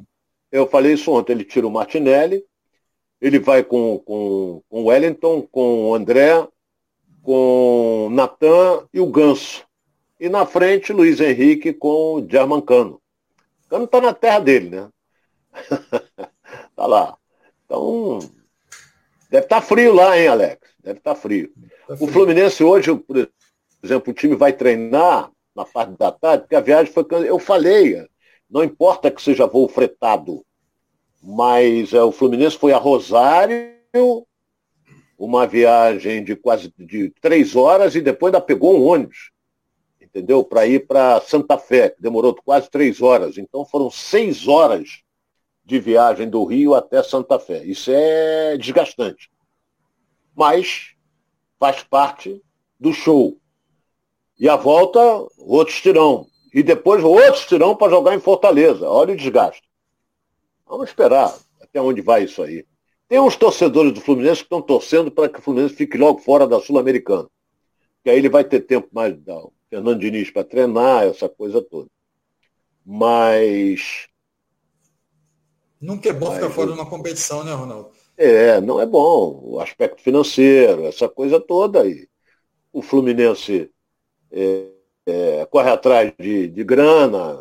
[0.50, 1.32] Eu falei isso ontem.
[1.32, 2.42] Ele tira o Martinelli,
[3.20, 6.48] ele vai com, com, com o Wellington, com o André,
[7.22, 9.62] com o Natan e o Ganso.
[10.18, 12.98] E na frente, Luiz Henrique com o Germancano.
[13.68, 14.88] Cano está na terra dele, né?
[16.74, 17.18] tá lá.
[17.66, 18.20] Então,
[19.28, 20.60] deve estar tá frio lá, hein, Alex?
[20.82, 21.52] Deve estar tá frio.
[21.86, 22.08] Tá frio.
[22.08, 23.28] O Fluminense hoje, por
[23.82, 27.04] exemplo, o time vai treinar na parte da tarde, porque a viagem foi.
[27.28, 28.08] Eu falei,
[28.50, 30.44] não importa que seja voo fretado,
[31.22, 33.76] mas é, o Fluminense foi a Rosário,
[35.16, 39.30] uma viagem de quase de três horas e depois ainda pegou um ônibus,
[40.00, 40.42] entendeu?
[40.42, 43.36] Para ir para Santa Fé, que demorou quase três horas.
[43.36, 45.02] Então foram seis horas
[45.64, 47.62] de viagem do Rio até Santa Fé.
[47.64, 49.30] Isso é desgastante.
[50.34, 50.94] Mas
[51.58, 52.42] faz parte
[52.78, 53.36] do show.
[54.38, 54.98] E a volta,
[55.36, 56.29] outro estirão.
[56.52, 58.88] E depois outro estirão para jogar em Fortaleza.
[58.88, 59.68] Olha o desgaste.
[60.66, 62.64] Vamos esperar até onde vai isso aí.
[63.08, 66.46] Tem uns torcedores do Fluminense que estão torcendo para que o Fluminense fique logo fora
[66.46, 67.28] da Sul-Americana.
[68.02, 69.36] Que aí ele vai ter tempo mais da
[69.68, 71.88] Fernando Diniz para treinar, essa coisa toda.
[72.84, 74.08] Mas.
[75.80, 77.90] Nunca é bom Mas, ficar fora de uma competição, né, Ronaldo?
[78.16, 79.40] É, não é bom.
[79.42, 82.08] O aspecto financeiro, essa coisa toda aí.
[82.72, 83.70] O Fluminense
[84.30, 84.66] é,
[85.06, 87.38] é, corre atrás de, de grana,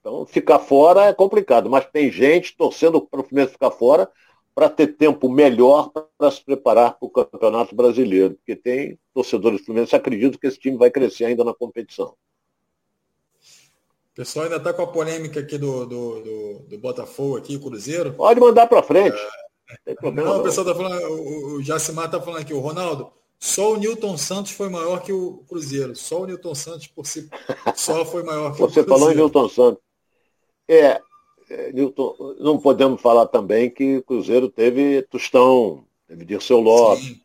[0.00, 4.08] então, ficar fora é complicado, mas tem gente torcendo para o Fluminense ficar fora
[4.54, 9.64] para ter tempo melhor para se preparar para o Campeonato Brasileiro, porque tem torcedores do
[9.66, 12.14] Fluminense que acreditam que esse time vai crescer ainda na competição.
[14.12, 18.14] O pessoal ainda está com a polêmica aqui do, do, do, do Botafogo, aqui, Cruzeiro.
[18.14, 19.18] Pode mandar para frente.
[19.86, 19.94] É...
[19.94, 23.72] Problema, não, o pessoal está falando, o, o Jacimar está falando aqui, o Ronaldo, só
[23.72, 25.94] o Newton Santos foi maior que o Cruzeiro.
[25.94, 27.28] Só o Newton Santos por si
[27.76, 28.88] só foi maior que Você o Cruzeiro.
[28.88, 29.82] Você falou em Newton Santos.
[30.66, 31.00] É,
[31.48, 37.20] é, Newton, não podemos falar também que o Cruzeiro teve Tostão, teve Dirceu Lopes, Sim.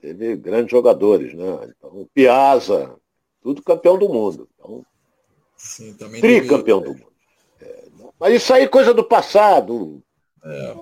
[0.00, 1.72] teve grandes jogadores, né?
[1.76, 2.94] Então, Piazza,
[3.42, 4.48] tudo campeão do mundo.
[4.54, 4.86] Então,
[5.56, 6.94] Sim, também tricampeão teve...
[6.94, 7.12] do mundo.
[7.60, 7.84] É,
[8.18, 10.02] mas isso aí é coisa do passado.
[10.44, 10.74] É.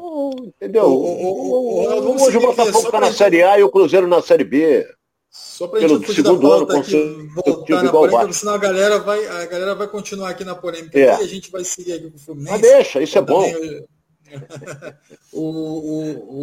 [0.47, 0.85] entendeu?
[0.85, 4.45] O, o, o, hoje o Botafogo está na Série A e o Cruzeiro na Série
[4.45, 4.87] B.
[5.31, 9.25] Só para a gente fugir da pauta aqui, voltar na polêmica, senão a galera, vai,
[9.29, 11.05] a galera vai continuar aqui na polêmica é.
[11.05, 12.53] e a gente vai seguir aqui com o Fluminense.
[12.53, 13.45] Mas deixa, isso é bom.
[15.33, 16.35] o, o,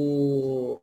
[0.72, 0.82] o,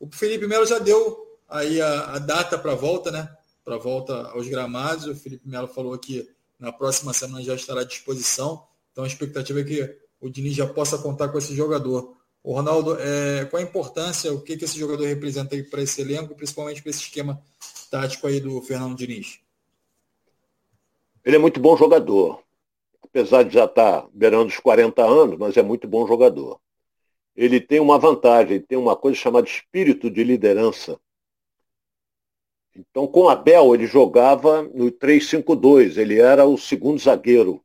[0.00, 1.16] o Felipe Melo já deu
[1.48, 3.30] aí a, a data para a volta, né?
[3.64, 5.06] Para a volta aos gramados.
[5.06, 6.28] O Felipe Melo falou que
[6.58, 8.62] na próxima semana já estará à disposição.
[8.92, 12.16] Então a expectativa é que o Diniz já possa contar com esse jogador.
[12.42, 16.34] O Ronaldo, é, qual a importância, o que, que esse jogador representa para esse elenco,
[16.34, 17.42] principalmente para esse esquema
[17.90, 19.40] tático aí do Fernando Diniz?
[21.24, 22.40] Ele é muito bom jogador.
[23.02, 26.60] Apesar de já estar tá beirando os 40 anos, mas é muito bom jogador.
[27.34, 31.00] Ele tem uma vantagem, tem uma coisa chamada espírito de liderança.
[32.76, 37.60] Então, com Abel, ele jogava no 3-5-2, ele era o segundo zagueiro.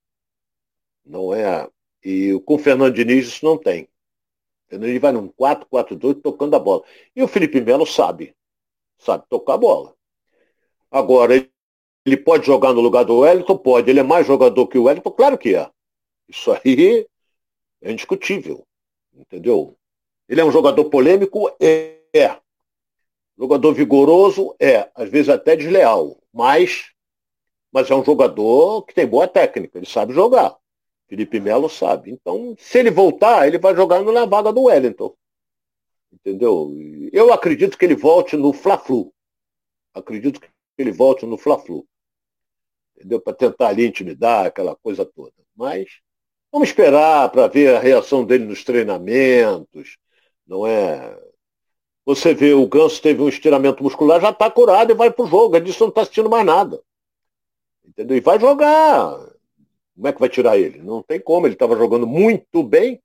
[1.06, 1.70] Não é.
[2.04, 3.88] E com o Fernando Diniz isso não tem.
[4.70, 6.84] Ele vai num 4-4-2 tocando a bola.
[7.16, 8.36] E o Felipe Melo sabe.
[8.98, 9.94] Sabe tocar a bola.
[10.90, 11.36] Agora,
[12.06, 13.58] ele pode jogar no lugar do Wellington?
[13.58, 13.90] Pode.
[13.90, 15.12] Ele é mais jogador que o Wellington?
[15.12, 15.70] Claro que é.
[16.28, 17.06] Isso aí
[17.82, 18.66] é indiscutível.
[19.14, 19.78] Entendeu?
[20.28, 21.54] Ele é um jogador polêmico?
[21.60, 22.38] É.
[23.38, 24.56] Jogador vigoroso?
[24.60, 24.90] É.
[24.96, 26.18] Às vezes até desleal.
[26.34, 26.92] Mas,
[27.72, 29.78] mas é um jogador que tem boa técnica.
[29.78, 30.61] Ele sabe jogar.
[31.12, 32.10] Felipe Melo sabe.
[32.10, 35.14] Então, se ele voltar, ele vai jogar na vaga do Wellington.
[36.10, 36.72] Entendeu?
[37.12, 39.14] Eu acredito que ele volte no Fla-Flu.
[39.94, 40.48] Acredito que
[40.78, 41.86] ele volte no Fla-Flu.
[42.96, 43.20] Entendeu?
[43.20, 45.34] Para tentar ali intimidar, aquela coisa toda.
[45.54, 46.00] Mas
[46.50, 49.98] vamos esperar para ver a reação dele nos treinamentos.
[50.48, 51.20] Não é.
[52.06, 55.28] Você vê, o Ganso teve um estiramento muscular, já está curado e vai para o
[55.28, 55.58] jogo.
[55.58, 56.82] Ele disse não está assistindo mais nada.
[57.84, 58.16] Entendeu?
[58.16, 59.31] E vai jogar.
[60.02, 60.80] Como é que vai tirar ele?
[60.80, 63.00] Não tem como, ele estava jogando muito bem,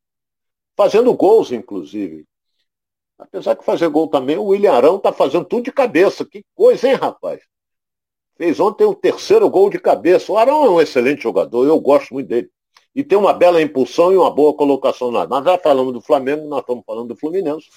[0.74, 2.24] fazendo gols, inclusive.
[3.18, 6.24] Apesar de fazer gol também, o William Arão está fazendo tudo de cabeça.
[6.24, 7.42] Que coisa, hein, rapaz?
[8.38, 10.32] Fez ontem o terceiro gol de cabeça.
[10.32, 12.48] O Arão é um excelente jogador, eu gosto muito dele.
[12.94, 15.26] E tem uma bela impulsão e uma boa colocação na.
[15.26, 17.68] Nós já falamos do Flamengo, nós estamos falando do Fluminense.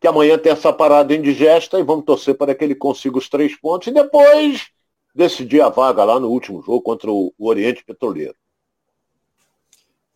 [0.00, 3.54] Que amanhã tem essa parada indigesta e vamos torcer para que ele consiga os três
[3.60, 3.88] pontos.
[3.88, 4.70] E depois
[5.18, 8.36] decidir a vaga lá no último jogo contra o, Oriente Petroleiro.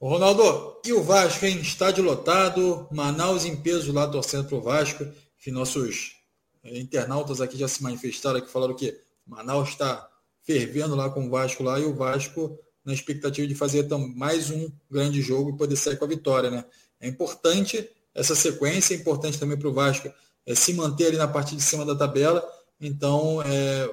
[0.01, 1.59] Ronaldo, e o Vasco, hein?
[1.61, 5.05] Estádio lotado, Manaus em peso lá torcendo para o Vasco.
[5.39, 6.17] Que nossos
[6.63, 8.97] eh, internautas aqui já se manifestaram, que falaram que
[9.27, 10.09] Manaus está
[10.45, 14.71] fervendo lá com o Vasco lá e o Vasco na expectativa de fazer mais um
[14.89, 16.65] grande jogo e poder sair com a vitória, né?
[17.01, 20.13] É importante essa sequência, é importante também para o Vasco
[20.47, 22.45] é, se manter ali na parte de cima da tabela.
[22.81, 23.91] Então, é,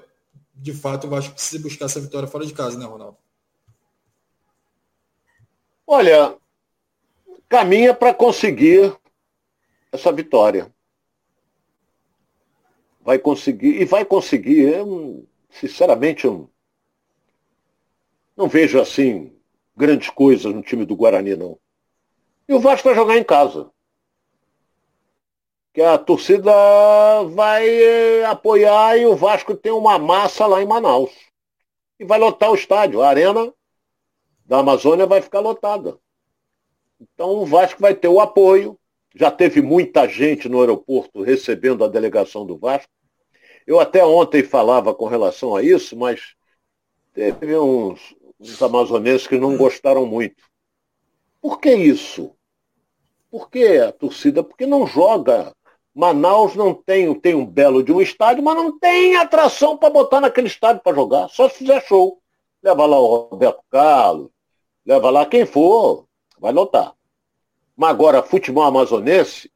[0.61, 3.17] de fato, o Vasco precisa buscar essa vitória fora de casa, né, Ronaldo?
[5.87, 6.37] Olha,
[7.47, 8.95] caminha para conseguir
[9.91, 10.73] essa vitória.
[13.01, 14.73] Vai conseguir, e vai conseguir.
[14.73, 16.49] Eu, sinceramente, eu
[18.35, 19.33] não vejo assim
[19.75, 21.57] grandes coisas no time do Guarani, não.
[22.47, 23.71] E o Vasco vai jogar em casa
[25.79, 26.51] que a torcida
[27.29, 31.09] vai eh, apoiar e o Vasco tem uma massa lá em Manaus.
[31.97, 33.01] E vai lotar o estádio.
[33.01, 33.53] A arena
[34.45, 35.97] da Amazônia vai ficar lotada.
[36.99, 38.77] Então o Vasco vai ter o apoio.
[39.15, 42.91] Já teve muita gente no aeroporto recebendo a delegação do Vasco.
[43.65, 46.35] Eu até ontem falava com relação a isso, mas
[47.13, 50.43] teve uns, uns amazonenses que não gostaram muito.
[51.39, 52.35] Por que isso?
[53.31, 54.43] Por que a torcida?
[54.43, 55.55] Porque não joga
[55.99, 60.21] Manaus não tem, tem um belo de um estádio, mas não tem atração para botar
[60.21, 61.27] naquele estádio para jogar.
[61.27, 62.21] Só se fizer show.
[62.63, 64.29] Leva lá o Roberto Carlos,
[64.85, 66.05] leva lá quem for,
[66.39, 66.95] vai lotar.
[67.75, 69.51] Mas agora, futebol amazonense,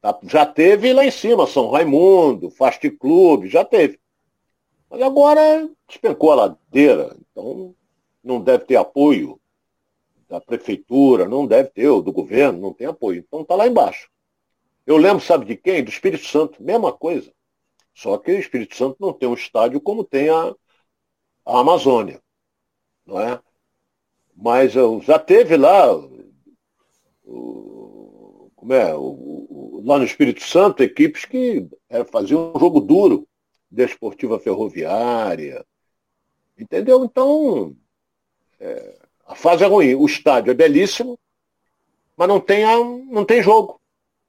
[0.00, 4.00] tá, já teve lá em cima, São Raimundo, Fast Clube, já teve.
[4.90, 7.72] Mas agora despencou a ladeira, então
[8.22, 9.40] não deve ter apoio
[10.28, 13.24] da prefeitura, não deve ter, ou do governo, não tem apoio.
[13.24, 14.11] Então está lá embaixo.
[14.86, 15.84] Eu lembro, sabe de quem?
[15.84, 17.32] Do Espírito Santo, mesma coisa.
[17.94, 20.54] Só que o Espírito Santo não tem um estádio como tem a,
[21.46, 22.20] a Amazônia,
[23.06, 23.40] não é?
[24.34, 25.94] Mas eu, já teve lá,
[27.24, 33.28] o, como é, o, lá no Espírito Santo, equipes que é, faziam um jogo duro,
[33.70, 35.64] desportiva ferroviária,
[36.58, 37.04] entendeu?
[37.04, 37.76] Então,
[38.58, 39.94] é, a fase é ruim.
[39.94, 41.18] O estádio é belíssimo,
[42.16, 43.81] mas não tem, a, não tem jogo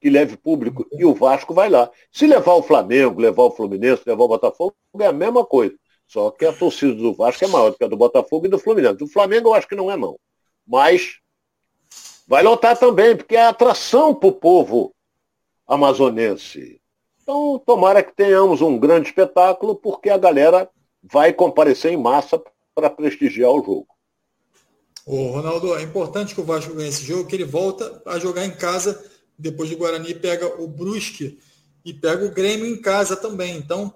[0.04, 1.90] que leve público e o Vasco vai lá.
[2.12, 5.74] Se levar o Flamengo, levar o Fluminense, levar o Botafogo, é a mesma coisa.
[6.06, 8.58] Só que a torcida do Vasco é maior do que a do Botafogo e do
[8.58, 8.98] Fluminense.
[8.98, 10.18] Do Flamengo eu acho que não é não.
[10.68, 11.20] Mas
[12.28, 14.94] vai lotar também, porque é atração para o povo
[15.66, 16.78] amazonense.
[17.22, 20.68] Então, tomara que tenhamos um grande espetáculo, porque a galera
[21.02, 22.38] vai comparecer em massa
[22.74, 23.86] para prestigiar o jogo.
[25.06, 28.44] Ô, Ronaldo, é importante que o Vasco ganhe esse jogo, que ele volta a jogar
[28.44, 31.38] em casa depois do Guarani pega o Brusque
[31.84, 33.56] e pega o Grêmio em casa também.
[33.56, 33.92] Então,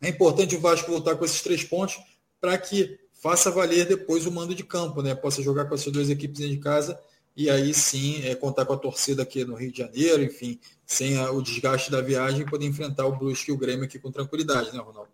[0.00, 1.98] é importante o Vasco voltar com esses três pontos
[2.40, 5.14] para que faça valer depois o mando de campo, né?
[5.14, 6.98] Possa jogar com essas duas equipes de casa
[7.36, 11.18] e aí sim é, contar com a torcida aqui no Rio de Janeiro, enfim, sem
[11.18, 14.72] a, o desgaste da viagem, poder enfrentar o Brusque e o Grêmio aqui com tranquilidade,
[14.72, 15.10] né, Ronaldo?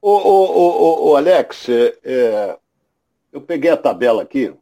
[0.00, 2.58] Ô Alex, é, é,
[3.32, 4.52] eu peguei a tabela aqui.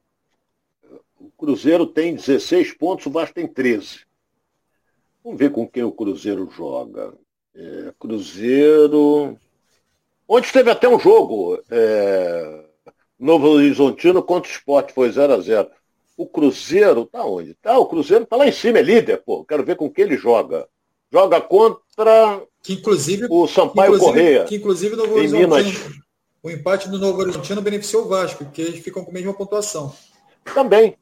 [1.21, 4.01] O Cruzeiro tem 16 pontos, o Vasco tem 13.
[5.23, 7.13] Vamos ver com quem o Cruzeiro joga.
[7.55, 9.37] É, Cruzeiro.
[10.27, 11.63] Onde teve até um jogo.
[11.71, 12.65] É...
[13.19, 15.69] Novo Horizontino contra o Esporte, foi 0 a 0
[16.17, 17.53] O Cruzeiro, tá onde?
[17.55, 19.45] Tá, o Cruzeiro tá lá em cima, é líder, pô.
[19.45, 20.67] Quero ver com quem ele joga.
[21.13, 24.45] Joga contra que inclusive, o Sampaio inclusive, Correia.
[24.45, 26.03] Que inclusive Novo Horizontino,
[26.43, 29.95] o empate do Novo Horizontino beneficiou o Vasco, porque eles ficam com a mesma pontuação.
[30.55, 30.97] Também.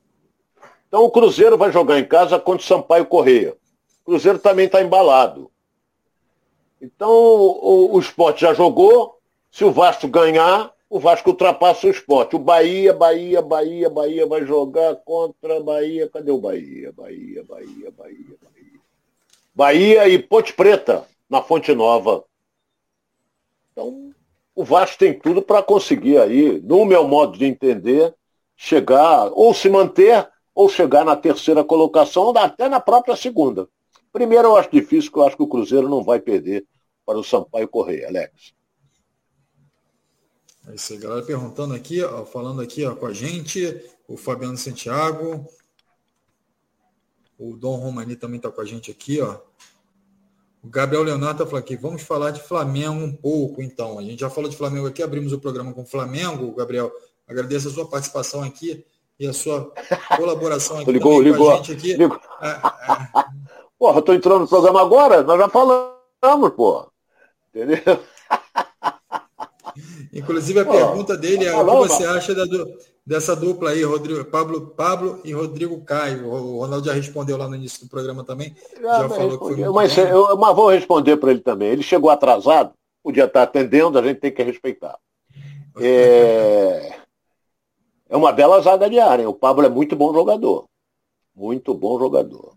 [0.88, 3.54] Então o Cruzeiro vai jogar em casa contra o Sampaio Correia.
[4.02, 5.50] O Cruzeiro também está embalado.
[6.80, 9.18] Então o, o esporte já jogou.
[9.50, 12.36] Se o Vasco ganhar, o Vasco ultrapassa o esporte.
[12.36, 16.08] O Bahia, Bahia, Bahia, Bahia vai jogar contra Bahia.
[16.08, 16.92] Cadê o Bahia?
[16.92, 18.80] Bahia, Bahia, Bahia, Bahia.
[19.54, 22.24] Bahia e Ponte Preta, na Fonte Nova.
[23.72, 24.10] Então,
[24.54, 28.14] o Vasco tem tudo para conseguir aí, no meu modo de entender,
[28.56, 30.28] chegar, ou se manter,
[30.58, 33.68] ou chegar na terceira colocação, até na própria segunda.
[34.12, 36.66] Primeiro eu acho difícil, porque eu acho que o Cruzeiro não vai perder
[37.06, 38.52] para o Sampaio Correia, Alex.
[40.66, 44.56] É isso aí, galera perguntando aqui, ó, falando aqui ó, com a gente, o Fabiano
[44.56, 45.46] Santiago,
[47.38, 49.38] o Dom Romani também está com a gente aqui, ó.
[50.60, 53.96] O Gabriel Leonardo está falando aqui, vamos falar de Flamengo um pouco, então.
[53.96, 56.90] A gente já falou de Flamengo aqui, abrimos o programa com o Flamengo, Gabriel.
[57.28, 58.84] Agradeço a sua participação aqui
[59.18, 59.72] e a sua
[60.16, 61.94] colaboração aqui ligou, ligou, com a gente aqui.
[61.94, 62.20] Ligou.
[62.40, 63.24] É, é...
[63.78, 66.88] Porra, eu tô entrando no programa agora, nós já falamos, porra.
[67.54, 67.78] Entendeu?
[70.12, 72.44] Inclusive a pergunta dele é o que você acha da,
[73.06, 76.26] dessa dupla aí, Rodrigo, Pablo, Pablo e Rodrigo Caio.
[76.26, 78.56] O Ronaldo já respondeu lá no início do programa também.
[78.80, 81.68] Já, já falou que foi mas, eu, mas vou responder para ele também.
[81.68, 84.98] Ele chegou atrasado, podia estar atendendo, a gente tem que respeitar.
[85.80, 86.98] É,
[88.08, 89.28] é uma bela zaga de área.
[89.28, 90.66] O Pablo é muito bom jogador.
[91.34, 92.54] Muito bom jogador.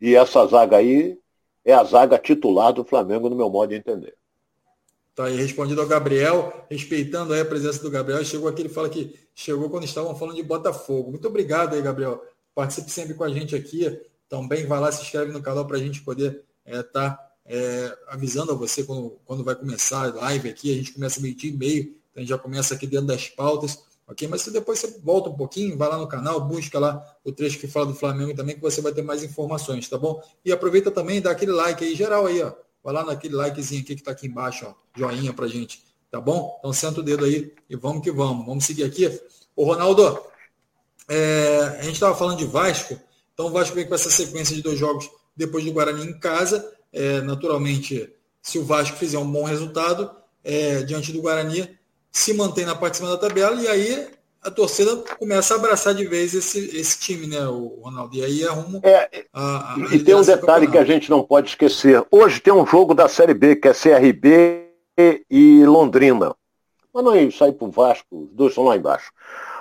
[0.00, 1.18] E essa zaga aí
[1.64, 4.14] é a zaga titular do Flamengo, no meu modo de entender.
[5.14, 8.24] Tá aí respondido ao Gabriel, respeitando aí a presença do Gabriel.
[8.24, 11.10] Chegou aqui, ele fala que chegou quando estavam falando de Botafogo.
[11.10, 12.22] Muito obrigado aí, Gabriel.
[12.54, 14.00] Participe sempre com a gente aqui.
[14.28, 17.98] Também vai lá, se inscreve no canal para a gente poder estar é, tá, é,
[18.08, 20.72] avisando a você quando, quando vai começar a live aqui.
[20.72, 23.82] A gente começa meio-dia e meio, então a gente já começa aqui dentro das pautas.
[24.08, 24.26] Ok?
[24.26, 27.58] Mas se depois você volta um pouquinho, vai lá no canal, busca lá o trecho
[27.58, 30.20] que fala do Flamengo também, que você vai ter mais informações, tá bom?
[30.44, 32.52] E aproveita também dá aquele like aí geral aí, ó
[32.82, 36.56] vai lá naquele likezinho aqui que está aqui embaixo, ó, joinha para gente, tá bom?
[36.58, 38.46] Então senta o dedo aí e vamos que vamos.
[38.46, 39.20] Vamos seguir aqui.
[39.54, 40.22] O Ronaldo,
[41.08, 42.98] é, a gente estava falando de Vasco,
[43.34, 46.72] então o Vasco vem com essa sequência de dois jogos depois do Guarani em casa.
[46.92, 50.10] É, naturalmente, se o Vasco fizer um bom resultado
[50.42, 51.77] é, diante do Guarani,
[52.10, 54.08] se mantém na parte de cima da tabela e aí
[54.42, 58.16] a torcida começa a abraçar de vez esse, esse time, né, o Ronaldo?
[58.16, 58.80] E aí rumo.
[58.82, 62.04] É, a, a e tem um detalhe que a gente não pode esquecer.
[62.10, 64.68] Hoje tem um jogo da Série B, que é CRB
[65.30, 66.34] e Londrina.
[66.92, 69.12] Mas não é sair pro Vasco, os dois estão lá embaixo.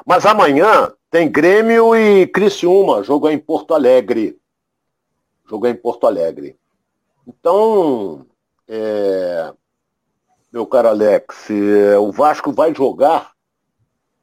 [0.06, 4.38] Mas amanhã tem Grêmio e Criciúma, jogo é em Porto Alegre.
[5.50, 6.56] Jogo é em Porto Alegre.
[7.28, 8.26] Então,
[8.68, 9.54] é,
[10.58, 13.32] meu caro Alex, é, o Vasco vai jogar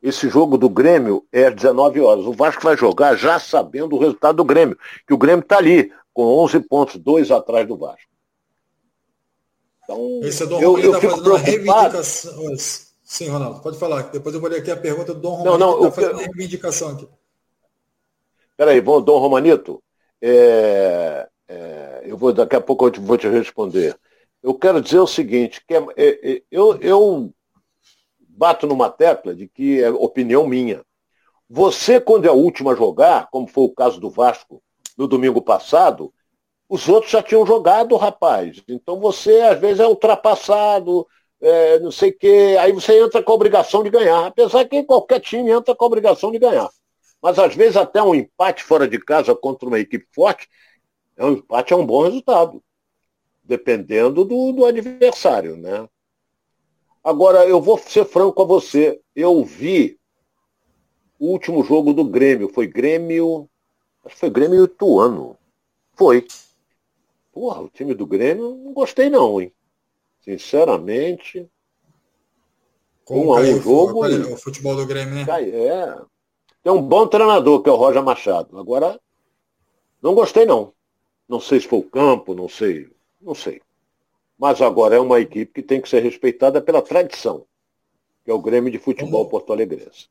[0.02, 2.26] esse jogo do Grêmio é às 19 horas.
[2.26, 4.76] O Vasco vai jogar já sabendo o resultado do Grêmio,
[5.06, 8.10] que o Grêmio está ali, com 11 pontos, dois atrás do Vasco.
[9.84, 11.98] Então, Esse é Dom eu, eu tá fico preocupado.
[12.04, 14.02] Sim, Ronaldo, pode falar.
[14.10, 16.22] Depois eu vou ler aqui a pergunta do Dom Romanito, não, não, está fazendo uma
[16.22, 17.08] reivindicação aqui.
[18.56, 19.82] Peraí, Dom Romanito,
[20.20, 23.96] é, é, eu vou, daqui a pouco eu vou te responder.
[24.44, 27.32] Eu quero dizer o seguinte, que é, é, é eu, eu
[28.28, 30.84] bato numa tecla de que é opinião minha.
[31.48, 34.62] Você, quando é o último a jogar, como foi o caso do Vasco
[34.98, 36.12] no domingo passado,
[36.68, 38.62] os outros já tinham jogado, rapaz.
[38.68, 41.06] Então você, às vezes, é ultrapassado,
[41.40, 42.56] é, não sei o quê.
[42.60, 44.26] Aí você entra com a obrigação de ganhar.
[44.26, 46.68] Apesar que qualquer time entra com a obrigação de ganhar.
[47.22, 50.48] Mas às vezes até um empate fora de casa contra uma equipe forte,
[51.16, 52.62] é um empate é um bom resultado.
[53.44, 55.88] Dependendo do, do adversário, né?
[57.02, 58.98] Agora, eu vou ser franco a você.
[59.14, 59.98] Eu vi
[61.18, 62.48] o último jogo do Grêmio.
[62.48, 63.48] Foi Grêmio.
[64.04, 65.36] Acho que foi Grêmio Ituano.
[65.92, 66.26] Foi.
[67.30, 69.52] porra, o time do Grêmio não gostei não, hein?
[70.22, 71.46] Sinceramente.
[73.04, 74.06] Como um a um jogo.
[74.06, 75.26] O futebol do Grêmio, né?
[75.50, 75.94] É.
[76.62, 78.58] Tem um bom treinador, que é o Roger Machado.
[78.58, 78.98] Agora,
[80.00, 80.72] não gostei não.
[81.28, 82.90] Não sei se foi o campo, não sei.
[83.24, 83.62] Não sei.
[84.38, 87.46] Mas agora é uma equipe que tem que ser respeitada pela tradição,
[88.24, 89.30] que é o Grêmio de Futebol Vamos...
[89.30, 90.08] Porto Alegrense.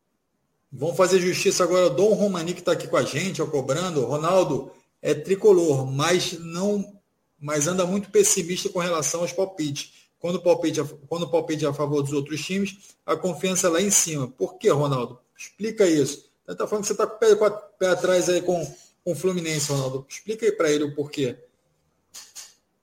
[0.72, 1.88] Vamos fazer justiça agora.
[1.88, 4.06] O Dom Romani, que está aqui com a gente, ó, cobrando.
[4.06, 7.00] Ronaldo é tricolor, mas não
[7.44, 9.92] mas anda muito pessimista com relação aos palpites.
[10.18, 13.68] Quando o palpite, é, quando o palpite é a favor dos outros times, a confiança
[13.68, 14.30] é lá em cima.
[14.30, 15.20] Por que, Ronaldo?
[15.38, 16.30] Explica isso.
[16.46, 18.66] Você está falando que você está com o pé atrás aí com,
[19.04, 20.06] com o Fluminense, Ronaldo.
[20.08, 21.38] Explica aí para ele o porquê.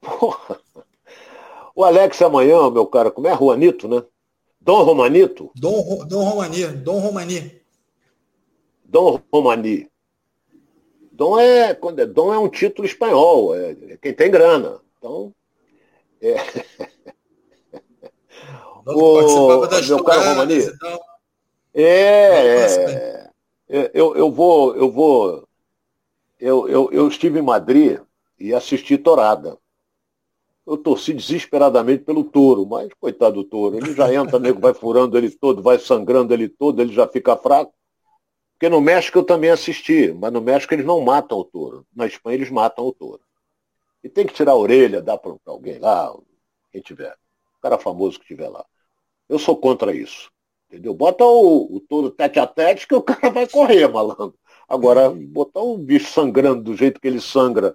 [0.00, 0.60] Porra.
[1.74, 4.02] O Alex amanhã, meu cara, como é Juanito, né?
[4.60, 5.50] Dom Romanito?
[5.54, 7.62] Dom, Dom Romani, Dom Romani.
[8.84, 9.88] Dom Romani.
[11.12, 14.80] Dom é, quando é, Dom é um título espanhol, é, é quem tem grana.
[14.98, 15.34] Então,
[16.20, 16.36] é...
[18.86, 20.58] o, meu cara Romani,
[21.72, 23.30] é,
[23.68, 25.48] é, eu, eu vou, eu vou,
[26.38, 27.98] eu, eu, eu estive em Madrid
[28.38, 29.56] e assisti Torada.
[30.70, 35.18] Eu torci desesperadamente pelo touro, mas coitado do touro, ele já entra, nego vai furando
[35.18, 37.74] ele todo, vai sangrando ele todo, ele já fica fraco.
[38.52, 41.84] Porque no México eu também assisti, mas no México eles não matam o touro.
[41.92, 43.20] Na Espanha eles matam o touro.
[44.04, 46.16] E tem que tirar a orelha, dar para alguém lá,
[46.70, 47.16] quem tiver.
[47.58, 48.64] O cara famoso que tiver lá.
[49.28, 50.30] Eu sou contra isso.
[50.68, 50.94] Entendeu?
[50.94, 54.38] Bota o, o touro tete a tete que o cara vai correr, malandro.
[54.68, 57.74] Agora, botar um bicho sangrando do jeito que ele sangra,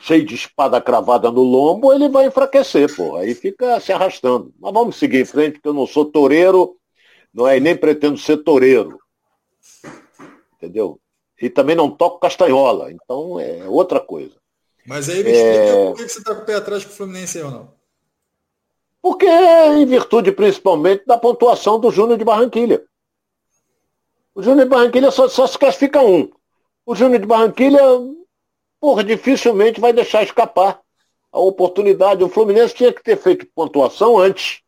[0.00, 3.16] cheio de espada cravada no lombo, ele vai enfraquecer, pô.
[3.16, 4.52] Aí fica se arrastando.
[4.58, 6.76] Mas vamos seguir em frente, porque eu não sou toureiro,
[7.32, 8.98] não é, e nem pretendo ser toureiro
[10.60, 11.00] entendeu?
[11.40, 14.36] E também não toco castanhola, então é outra coisa.
[14.86, 15.86] Mas aí me explica é...
[15.86, 17.80] por que você está com o pé atrás com o Fluminense ou não?
[19.00, 22.84] Porque em virtude principalmente da pontuação do Júnior de Barranquilha.
[24.34, 26.30] O Júnior de Barranquilha só, só se classifica um.
[26.84, 27.80] O Júnior de Barranquilha,
[28.80, 30.80] porra, dificilmente vai deixar escapar
[31.32, 32.24] a oportunidade.
[32.24, 34.62] O Fluminense tinha que ter feito pontuação antes.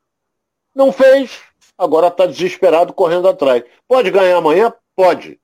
[0.75, 1.41] Não fez.
[1.77, 3.65] Agora está desesperado correndo atrás.
[3.89, 4.73] Pode ganhar amanhã?
[4.95, 5.41] Pode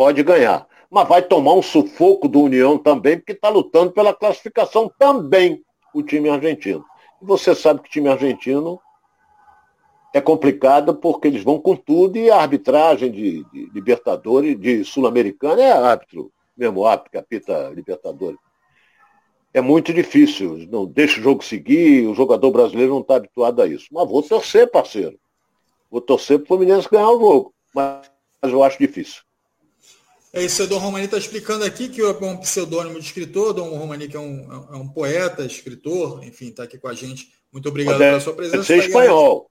[0.00, 0.66] pode ganhar.
[0.90, 5.62] Mas vai tomar um sufoco do União também, porque está lutando pela classificação também,
[5.94, 6.82] o time argentino.
[7.20, 8.80] E você sabe que o time argentino
[10.14, 15.60] é complicado porque eles vão com tudo e a arbitragem de, de Libertadores, de Sul-Americana,
[15.62, 18.38] é árbitro, mesmo árbitro que apita Libertadores.
[19.52, 23.66] É muito difícil, não deixa o jogo seguir, o jogador brasileiro não está habituado a
[23.66, 23.86] isso.
[23.90, 25.18] Mas vou torcer, parceiro.
[25.90, 27.54] Vou torcer para o Fluminense ganhar o jogo.
[27.74, 28.08] Mas
[28.42, 29.22] eu acho difícil.
[30.32, 33.76] É isso, o Dom Romani está explicando aqui que é um pseudônimo de escritor, Dom
[33.76, 37.32] Romani que é um, é um poeta, escritor, enfim, está aqui com a gente.
[37.52, 38.62] Muito obrigado é, pela sua presença.
[38.62, 39.50] Ser tá espanhol.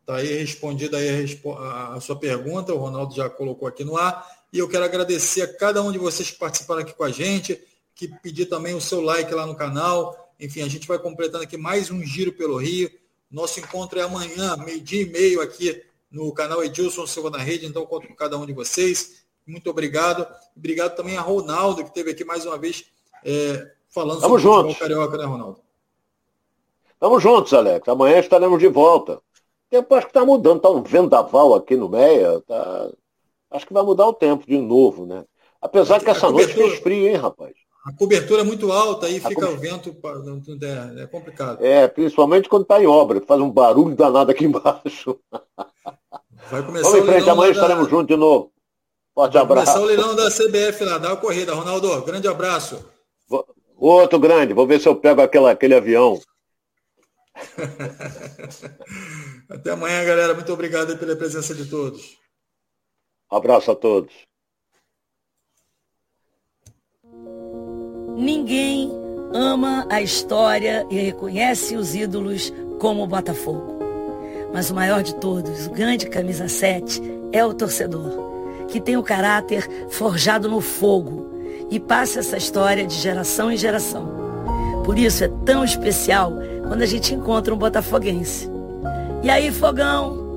[0.00, 4.26] Está aí respondida aí a, a, sua pergunta, o Ronaldo já colocou aqui no ar.
[4.52, 7.62] E eu quero agradecer a cada um de vocês que participaram aqui com a gente,
[7.94, 10.32] que pedir também o seu like lá no canal.
[10.40, 12.90] Enfim, a gente vai completando aqui mais um Giro pelo Rio.
[13.30, 17.84] Nosso encontro é amanhã, meio-dia e meio, aqui no canal Edilson Silva na Rede, então
[17.84, 19.26] conto com cada um de vocês.
[19.46, 20.26] Muito obrigado.
[20.56, 22.84] Obrigado também a Ronaldo, que esteve aqui mais uma vez
[23.24, 24.76] é, falando Tamo sobre juntos.
[24.76, 25.60] o carioca, né, Ronaldo?
[26.92, 27.86] Estamos juntos, Alex.
[27.86, 29.14] Amanhã estaremos de volta.
[29.16, 29.22] O
[29.70, 32.40] tempo acho que está mudando, está um vendaval aqui no Meia.
[32.40, 32.90] Tá...
[33.50, 35.24] Acho que vai mudar o tempo de novo, né?
[35.60, 37.52] Apesar que essa noite fez frio, hein, rapaz?
[37.84, 39.52] A cobertura é muito alta, aí fica co...
[39.52, 39.96] o vento,
[40.62, 41.64] é, é complicado.
[41.64, 45.18] É, principalmente quando está em obra, faz um barulho danado aqui embaixo.
[46.50, 47.60] Vai começar Vamos em frente, amanhã da...
[47.60, 48.52] estaremos juntos de novo.
[49.14, 49.72] Forte Vai abraço.
[49.72, 51.54] começar o leilão da CBF lá, dá a corrida.
[51.54, 52.84] Ronaldo, grande abraço.
[53.76, 56.20] Outro grande, vou ver se eu pego aquela, aquele avião.
[59.48, 60.34] Até amanhã, galera.
[60.34, 62.18] Muito obrigado pela presença de todos.
[63.30, 64.12] Abraço a todos.
[68.16, 68.90] Ninguém
[69.32, 73.78] ama a história e reconhece os ídolos como o Botafogo.
[74.52, 77.00] Mas o maior de todos, o grande camisa 7,
[77.32, 78.28] é o torcedor
[78.68, 81.26] que tem o caráter forjado no fogo
[81.70, 84.08] e passa essa história de geração em geração.
[84.84, 86.32] Por isso é tão especial
[86.66, 88.48] quando a gente encontra um botafoguense.
[89.22, 90.28] E aí, fogão?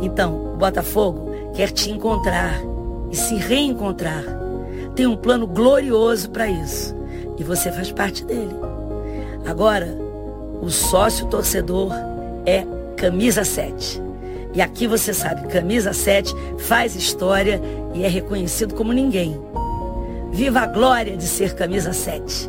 [0.00, 1.27] Então, o Botafogo
[1.58, 2.62] quer te encontrar
[3.10, 4.22] e se reencontrar.
[4.94, 6.94] Tem um plano glorioso para isso.
[7.36, 8.54] E você faz parte dele.
[9.44, 9.88] Agora,
[10.62, 11.90] o sócio torcedor
[12.46, 12.64] é
[12.96, 14.00] camisa 7.
[14.54, 17.60] E aqui você sabe, camisa 7 faz história
[17.92, 19.36] e é reconhecido como ninguém.
[20.30, 22.48] Viva a glória de ser camisa 7.